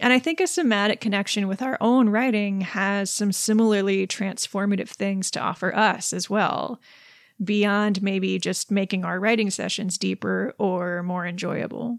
And 0.00 0.12
I 0.12 0.20
think 0.20 0.38
a 0.38 0.46
somatic 0.46 1.00
connection 1.00 1.48
with 1.48 1.60
our 1.60 1.76
own 1.80 2.08
writing 2.08 2.60
has 2.60 3.10
some 3.10 3.32
similarly 3.32 4.06
transformative 4.06 4.90
things 4.90 5.28
to 5.32 5.40
offer 5.40 5.74
us 5.74 6.12
as 6.12 6.30
well 6.30 6.80
beyond 7.42 8.02
maybe 8.02 8.38
just 8.38 8.70
making 8.70 9.04
our 9.04 9.20
writing 9.20 9.50
sessions 9.50 9.98
deeper 9.98 10.54
or 10.58 11.02
more 11.02 11.26
enjoyable. 11.26 11.98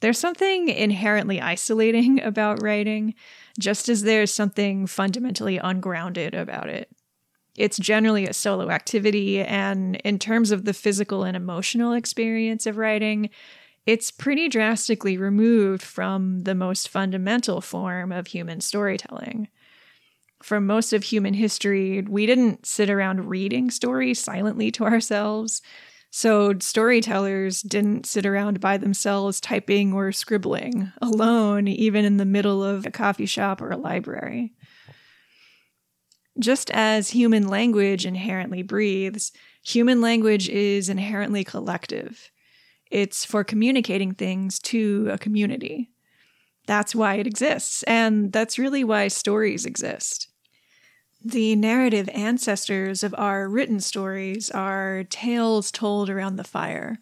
There's 0.00 0.18
something 0.18 0.68
inherently 0.68 1.40
isolating 1.40 2.20
about 2.22 2.62
writing, 2.62 3.14
just 3.58 3.88
as 3.88 4.02
there's 4.02 4.32
something 4.32 4.86
fundamentally 4.86 5.58
ungrounded 5.58 6.34
about 6.34 6.68
it. 6.68 6.90
It's 7.56 7.78
generally 7.78 8.26
a 8.26 8.34
solo 8.34 8.70
activity, 8.70 9.40
and 9.40 9.96
in 9.96 10.18
terms 10.18 10.50
of 10.50 10.66
the 10.66 10.74
physical 10.74 11.24
and 11.24 11.34
emotional 11.34 11.94
experience 11.94 12.66
of 12.66 12.76
writing, 12.76 13.30
it's 13.86 14.10
pretty 14.10 14.48
drastically 14.48 15.16
removed 15.16 15.82
from 15.82 16.40
the 16.40 16.54
most 16.54 16.88
fundamental 16.88 17.62
form 17.62 18.12
of 18.12 18.26
human 18.26 18.60
storytelling 18.60 19.48
for 20.46 20.60
most 20.60 20.92
of 20.92 21.02
human 21.02 21.34
history, 21.34 22.02
we 22.02 22.24
didn't 22.24 22.64
sit 22.66 22.88
around 22.88 23.28
reading 23.28 23.68
stories 23.68 24.20
silently 24.20 24.70
to 24.70 24.84
ourselves. 24.84 25.60
So 26.10 26.54
storytellers 26.60 27.62
didn't 27.62 28.06
sit 28.06 28.24
around 28.24 28.60
by 28.60 28.76
themselves 28.76 29.40
typing 29.40 29.92
or 29.92 30.12
scribbling 30.12 30.92
alone, 31.02 31.66
even 31.66 32.04
in 32.04 32.16
the 32.16 32.24
middle 32.24 32.62
of 32.62 32.86
a 32.86 32.92
coffee 32.92 33.26
shop 33.26 33.60
or 33.60 33.72
a 33.72 33.76
library. 33.76 34.52
Just 36.38 36.70
as 36.70 37.10
human 37.10 37.48
language 37.48 38.06
inherently 38.06 38.62
breathes, 38.62 39.32
human 39.64 40.00
language 40.00 40.48
is 40.48 40.88
inherently 40.88 41.42
collective. 41.42 42.30
It's 42.88 43.24
for 43.24 43.42
communicating 43.42 44.14
things 44.14 44.60
to 44.60 45.08
a 45.10 45.18
community. 45.18 45.90
That's 46.68 46.94
why 46.94 47.16
it 47.16 47.26
exists, 47.26 47.82
and 47.82 48.32
that's 48.32 48.60
really 48.60 48.84
why 48.84 49.08
stories 49.08 49.66
exist. 49.66 50.28
The 51.28 51.56
narrative 51.56 52.08
ancestors 52.12 53.02
of 53.02 53.12
our 53.18 53.48
written 53.48 53.80
stories 53.80 54.48
are 54.48 55.02
tales 55.10 55.72
told 55.72 56.08
around 56.08 56.36
the 56.36 56.44
fire. 56.44 56.98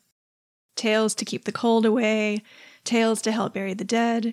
Tales 0.76 1.14
to 1.16 1.26
keep 1.26 1.44
the 1.44 1.52
cold 1.52 1.84
away, 1.84 2.42
tales 2.84 3.20
to 3.20 3.32
help 3.32 3.52
bury 3.52 3.74
the 3.74 3.84
dead, 3.84 4.32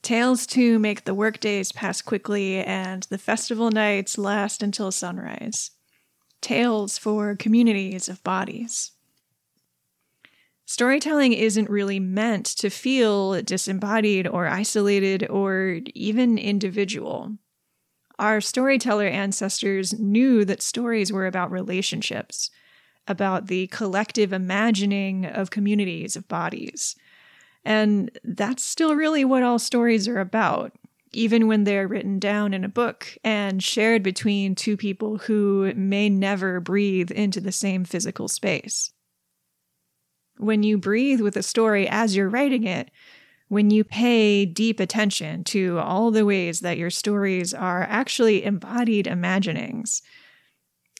tales 0.00 0.46
to 0.46 0.78
make 0.78 1.04
the 1.04 1.12
workdays 1.12 1.70
pass 1.70 2.00
quickly 2.00 2.64
and 2.64 3.02
the 3.10 3.18
festival 3.18 3.70
nights 3.70 4.16
last 4.16 4.62
until 4.62 4.90
sunrise. 4.90 5.70
Tales 6.40 6.96
for 6.96 7.36
communities 7.36 8.08
of 8.08 8.24
bodies. 8.24 8.92
Storytelling 10.64 11.34
isn't 11.34 11.68
really 11.68 12.00
meant 12.00 12.46
to 12.46 12.70
feel 12.70 13.42
disembodied 13.42 14.26
or 14.26 14.46
isolated 14.46 15.28
or 15.28 15.80
even 15.94 16.38
individual. 16.38 17.36
Our 18.18 18.40
storyteller 18.40 19.06
ancestors 19.06 19.98
knew 19.98 20.44
that 20.46 20.62
stories 20.62 21.12
were 21.12 21.26
about 21.26 21.50
relationships, 21.50 22.50
about 23.06 23.46
the 23.46 23.66
collective 23.68 24.32
imagining 24.32 25.26
of 25.26 25.50
communities 25.50 26.16
of 26.16 26.26
bodies. 26.28 26.96
And 27.64 28.10
that's 28.24 28.64
still 28.64 28.94
really 28.94 29.24
what 29.24 29.42
all 29.42 29.58
stories 29.58 30.08
are 30.08 30.20
about, 30.20 30.72
even 31.12 31.46
when 31.46 31.64
they're 31.64 31.88
written 31.88 32.18
down 32.18 32.54
in 32.54 32.64
a 32.64 32.68
book 32.68 33.18
and 33.22 33.62
shared 33.62 34.02
between 34.02 34.54
two 34.54 34.76
people 34.76 35.18
who 35.18 35.72
may 35.74 36.08
never 36.08 36.60
breathe 36.60 37.10
into 37.10 37.40
the 37.40 37.52
same 37.52 37.84
physical 37.84 38.28
space. 38.28 38.92
When 40.38 40.62
you 40.62 40.78
breathe 40.78 41.20
with 41.20 41.36
a 41.36 41.42
story 41.42 41.88
as 41.88 42.14
you're 42.14 42.28
writing 42.28 42.64
it, 42.64 42.90
when 43.48 43.70
you 43.70 43.84
pay 43.84 44.44
deep 44.44 44.80
attention 44.80 45.44
to 45.44 45.78
all 45.78 46.10
the 46.10 46.24
ways 46.24 46.60
that 46.60 46.78
your 46.78 46.90
stories 46.90 47.54
are 47.54 47.82
actually 47.82 48.44
embodied 48.44 49.06
imaginings, 49.06 50.02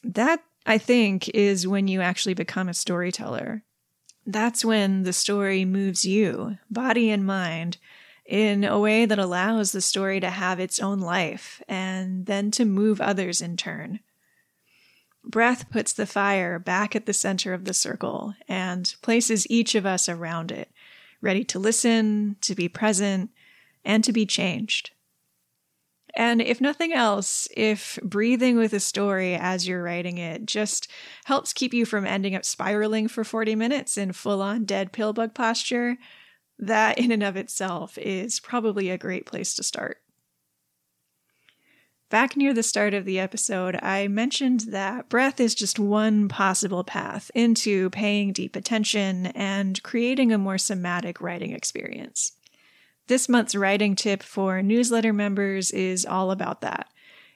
that 0.04 0.42
I 0.64 0.78
think 0.78 1.28
is 1.30 1.66
when 1.66 1.88
you 1.88 2.00
actually 2.00 2.34
become 2.34 2.68
a 2.68 2.74
storyteller. 2.74 3.64
That's 4.24 4.64
when 4.64 5.02
the 5.02 5.12
story 5.12 5.64
moves 5.64 6.04
you, 6.04 6.58
body 6.70 7.10
and 7.10 7.24
mind, 7.24 7.78
in 8.24 8.64
a 8.64 8.78
way 8.78 9.06
that 9.06 9.18
allows 9.18 9.70
the 9.70 9.80
story 9.80 10.18
to 10.20 10.30
have 10.30 10.58
its 10.58 10.80
own 10.80 11.00
life 11.00 11.62
and 11.68 12.26
then 12.26 12.50
to 12.52 12.64
move 12.64 13.00
others 13.00 13.40
in 13.40 13.56
turn. 13.56 14.00
Breath 15.24 15.70
puts 15.70 15.92
the 15.92 16.06
fire 16.06 16.58
back 16.58 16.94
at 16.94 17.06
the 17.06 17.12
center 17.12 17.52
of 17.52 17.64
the 17.64 17.74
circle 17.74 18.34
and 18.48 18.94
places 19.02 19.48
each 19.50 19.74
of 19.74 19.84
us 19.84 20.08
around 20.08 20.52
it 20.52 20.70
ready 21.20 21.44
to 21.44 21.58
listen, 21.58 22.36
to 22.42 22.54
be 22.54 22.68
present, 22.68 23.30
and 23.84 24.02
to 24.04 24.12
be 24.12 24.26
changed. 24.26 24.90
And 26.16 26.40
if 26.40 26.62
nothing 26.62 26.94
else, 26.94 27.46
if 27.54 27.98
breathing 28.02 28.56
with 28.56 28.72
a 28.72 28.80
story 28.80 29.34
as 29.34 29.68
you're 29.68 29.82
writing 29.82 30.16
it 30.16 30.46
just 30.46 30.90
helps 31.26 31.52
keep 31.52 31.74
you 31.74 31.84
from 31.84 32.06
ending 32.06 32.34
up 32.34 32.44
spiraling 32.44 33.06
for 33.06 33.22
40 33.22 33.54
minutes 33.54 33.98
in 33.98 34.12
full 34.12 34.40
on 34.40 34.64
dead 34.64 34.92
pill 34.92 35.12
bug 35.12 35.34
posture, 35.34 35.98
that 36.58 36.98
in 36.98 37.12
and 37.12 37.22
of 37.22 37.36
itself 37.36 37.98
is 37.98 38.40
probably 38.40 38.88
a 38.88 38.96
great 38.96 39.26
place 39.26 39.54
to 39.54 39.62
start. 39.62 39.98
Back 42.08 42.36
near 42.36 42.54
the 42.54 42.62
start 42.62 42.94
of 42.94 43.04
the 43.04 43.18
episode, 43.18 43.76
I 43.82 44.06
mentioned 44.06 44.60
that 44.68 45.08
breath 45.08 45.40
is 45.40 45.56
just 45.56 45.80
one 45.80 46.28
possible 46.28 46.84
path 46.84 47.32
into 47.34 47.90
paying 47.90 48.32
deep 48.32 48.54
attention 48.54 49.26
and 49.26 49.82
creating 49.82 50.32
a 50.32 50.38
more 50.38 50.56
somatic 50.56 51.20
writing 51.20 51.50
experience. 51.50 52.32
This 53.08 53.28
month's 53.28 53.56
writing 53.56 53.96
tip 53.96 54.22
for 54.22 54.62
newsletter 54.62 55.12
members 55.12 55.72
is 55.72 56.06
all 56.06 56.30
about 56.30 56.60
that. 56.60 56.86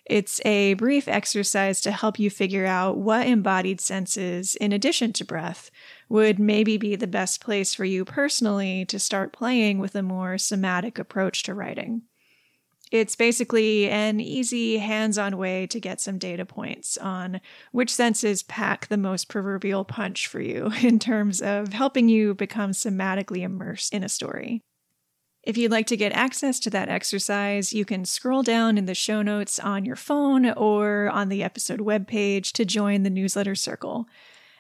It's 0.05 0.41
a 0.45 0.75
brief 0.75 1.09
exercise 1.09 1.81
to 1.81 1.91
help 1.91 2.21
you 2.21 2.31
figure 2.31 2.67
out 2.67 2.97
what 2.97 3.27
embodied 3.27 3.81
senses, 3.81 4.55
in 4.55 4.73
addition 4.73 5.13
to 5.15 5.25
breath, 5.25 5.73
would 6.09 6.39
maybe 6.39 6.77
be 6.77 6.95
the 6.95 7.09
best 7.09 7.41
place 7.41 7.75
for 7.75 7.85
you 7.85 8.05
personally 8.05 8.85
to 8.85 9.01
start 9.01 9.33
playing 9.33 9.81
with 9.81 9.97
a 9.97 10.03
more 10.03 10.39
somatic 10.39 10.97
approach 10.97 11.43
to 11.45 11.55
writing. 11.55 12.03
It's 12.90 13.14
basically 13.14 13.88
an 13.88 14.18
easy, 14.18 14.79
hands 14.79 15.16
on 15.16 15.37
way 15.37 15.66
to 15.68 15.79
get 15.79 16.00
some 16.00 16.18
data 16.18 16.44
points 16.44 16.98
on 16.98 17.40
which 17.70 17.94
senses 17.94 18.42
pack 18.42 18.88
the 18.88 18.96
most 18.96 19.29
proverbial 19.29 19.85
punch 19.85 20.26
for 20.26 20.40
you 20.40 20.72
in 20.83 20.98
terms 20.98 21.40
of 21.40 21.72
helping 21.72 22.09
you 22.09 22.35
become 22.35 22.72
somatically 22.72 23.42
immersed 23.42 23.94
in 23.94 24.03
a 24.03 24.09
story. 24.09 24.62
If 25.42 25.57
you'd 25.57 25.70
like 25.70 25.87
to 25.87 25.96
get 25.96 26.12
access 26.12 26.61
to 26.61 26.70
that 26.70 26.90
exercise, 26.90 27.72
you 27.72 27.85
can 27.87 28.05
scroll 28.05 28.42
down 28.42 28.76
in 28.76 28.85
the 28.85 28.94
show 28.94 29.22
notes 29.22 29.59
on 29.59 29.87
your 29.87 29.96
phone 29.96 30.50
or 30.50 31.09
on 31.09 31.31
the 31.31 31.42
episode 31.42 31.81
webpage 31.81 32.53
to 32.53 32.64
join 32.66 33.05
the 33.05 33.11
newsletter 33.11 33.55
circle. 33.55 34.07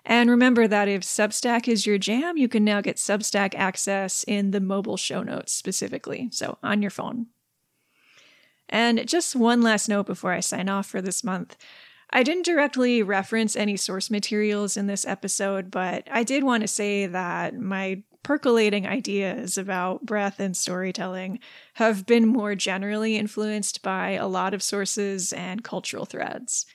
And 0.06 0.30
remember 0.30 0.66
that 0.66 0.88
if 0.88 1.02
Substack 1.02 1.68
is 1.68 1.84
your 1.84 1.98
jam, 1.98 2.38
you 2.38 2.48
can 2.48 2.64
now 2.64 2.80
get 2.80 2.96
Substack 2.96 3.54
access 3.54 4.24
in 4.26 4.52
the 4.52 4.60
mobile 4.60 4.96
show 4.96 5.22
notes 5.22 5.52
specifically, 5.52 6.28
so 6.32 6.56
on 6.62 6.80
your 6.80 6.90
phone. 6.90 7.26
And 8.70 9.06
just 9.06 9.36
one 9.36 9.60
last 9.60 9.88
note 9.88 10.06
before 10.06 10.32
I 10.32 10.40
sign 10.40 10.68
off 10.68 10.86
for 10.86 11.02
this 11.02 11.22
month. 11.22 11.56
I 12.12 12.22
didn't 12.22 12.46
directly 12.46 13.02
reference 13.02 13.54
any 13.54 13.76
source 13.76 14.10
materials 14.10 14.76
in 14.76 14.86
this 14.86 15.06
episode, 15.06 15.70
but 15.70 16.08
I 16.10 16.22
did 16.24 16.42
want 16.42 16.62
to 16.62 16.68
say 16.68 17.06
that 17.06 17.58
my 17.58 18.02
percolating 18.22 18.86
ideas 18.86 19.56
about 19.56 20.06
breath 20.06 20.40
and 20.40 20.56
storytelling 20.56 21.40
have 21.74 22.06
been 22.06 22.26
more 22.26 22.54
generally 22.54 23.16
influenced 23.16 23.82
by 23.82 24.10
a 24.10 24.28
lot 24.28 24.54
of 24.54 24.62
sources 24.62 25.32
and 25.32 25.64
cultural 25.64 26.04
threads. 26.04 26.66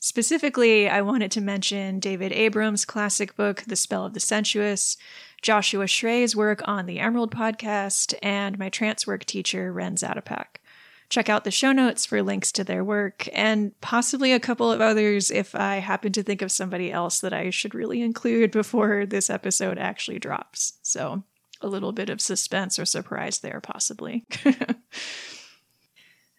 Specifically, 0.00 0.88
I 0.88 1.00
wanted 1.00 1.30
to 1.32 1.40
mention 1.40 1.98
David 1.98 2.30
Abram's 2.32 2.84
classic 2.84 3.36
book, 3.36 3.64
The 3.66 3.76
Spell 3.76 4.04
of 4.04 4.12
the 4.12 4.20
Sensuous, 4.20 4.98
Joshua 5.40 5.86
Schrei's 5.86 6.36
work 6.36 6.60
on 6.66 6.84
the 6.84 7.00
Emerald 7.00 7.34
podcast, 7.34 8.14
and 8.22 8.58
my 8.58 8.68
trance 8.68 9.06
work 9.06 9.24
teacher, 9.24 9.72
Ren 9.72 9.96
Zatopek. 9.96 10.58
Check 11.08 11.28
out 11.28 11.44
the 11.44 11.50
show 11.50 11.72
notes 11.72 12.06
for 12.06 12.22
links 12.22 12.50
to 12.52 12.64
their 12.64 12.82
work 12.82 13.28
and 13.32 13.78
possibly 13.80 14.32
a 14.32 14.40
couple 14.40 14.72
of 14.72 14.80
others 14.80 15.30
if 15.30 15.54
I 15.54 15.76
happen 15.76 16.12
to 16.12 16.22
think 16.22 16.42
of 16.42 16.50
somebody 16.50 16.90
else 16.90 17.20
that 17.20 17.32
I 17.32 17.50
should 17.50 17.74
really 17.74 18.02
include 18.02 18.50
before 18.50 19.06
this 19.06 19.30
episode 19.30 19.78
actually 19.78 20.18
drops. 20.18 20.74
So, 20.82 21.22
a 21.60 21.68
little 21.68 21.92
bit 21.92 22.10
of 22.10 22.20
suspense 22.20 22.78
or 22.78 22.84
surprise 22.84 23.38
there, 23.38 23.60
possibly. 23.60 24.24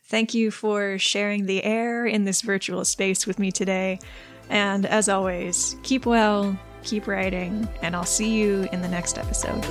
Thank 0.07 0.33
you 0.35 0.51
for 0.51 0.99
sharing 0.99 1.45
the 1.45 1.63
air 1.63 2.05
in 2.05 2.25
this 2.25 2.41
virtual 2.41 2.85
space 2.85 3.25
with 3.25 3.39
me 3.39 3.51
today. 3.51 3.99
And 4.49 4.85
as 4.85 5.09
always, 5.09 5.75
keep 5.81 6.05
well, 6.05 6.57
keep 6.83 7.07
writing, 7.07 7.67
and 7.81 7.95
I'll 7.95 8.05
see 8.05 8.31
you 8.31 8.69
in 8.71 8.81
the 8.81 8.87
next 8.87 9.17
episode. 9.17 9.63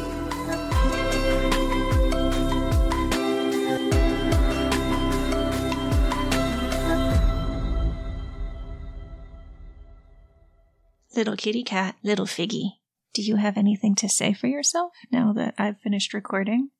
Little 11.16 11.36
kitty 11.36 11.62
cat, 11.62 11.94
little 12.02 12.26
figgy, 12.26 12.78
do 13.12 13.22
you 13.22 13.36
have 13.36 13.56
anything 13.56 13.94
to 13.96 14.08
say 14.08 14.32
for 14.32 14.48
yourself 14.48 14.92
now 15.12 15.32
that 15.34 15.54
I've 15.56 15.78
finished 15.78 16.12
recording? 16.12 16.70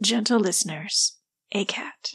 Gentle 0.00 0.40
listeners, 0.40 1.18
a 1.52 1.64
cat. 1.64 2.14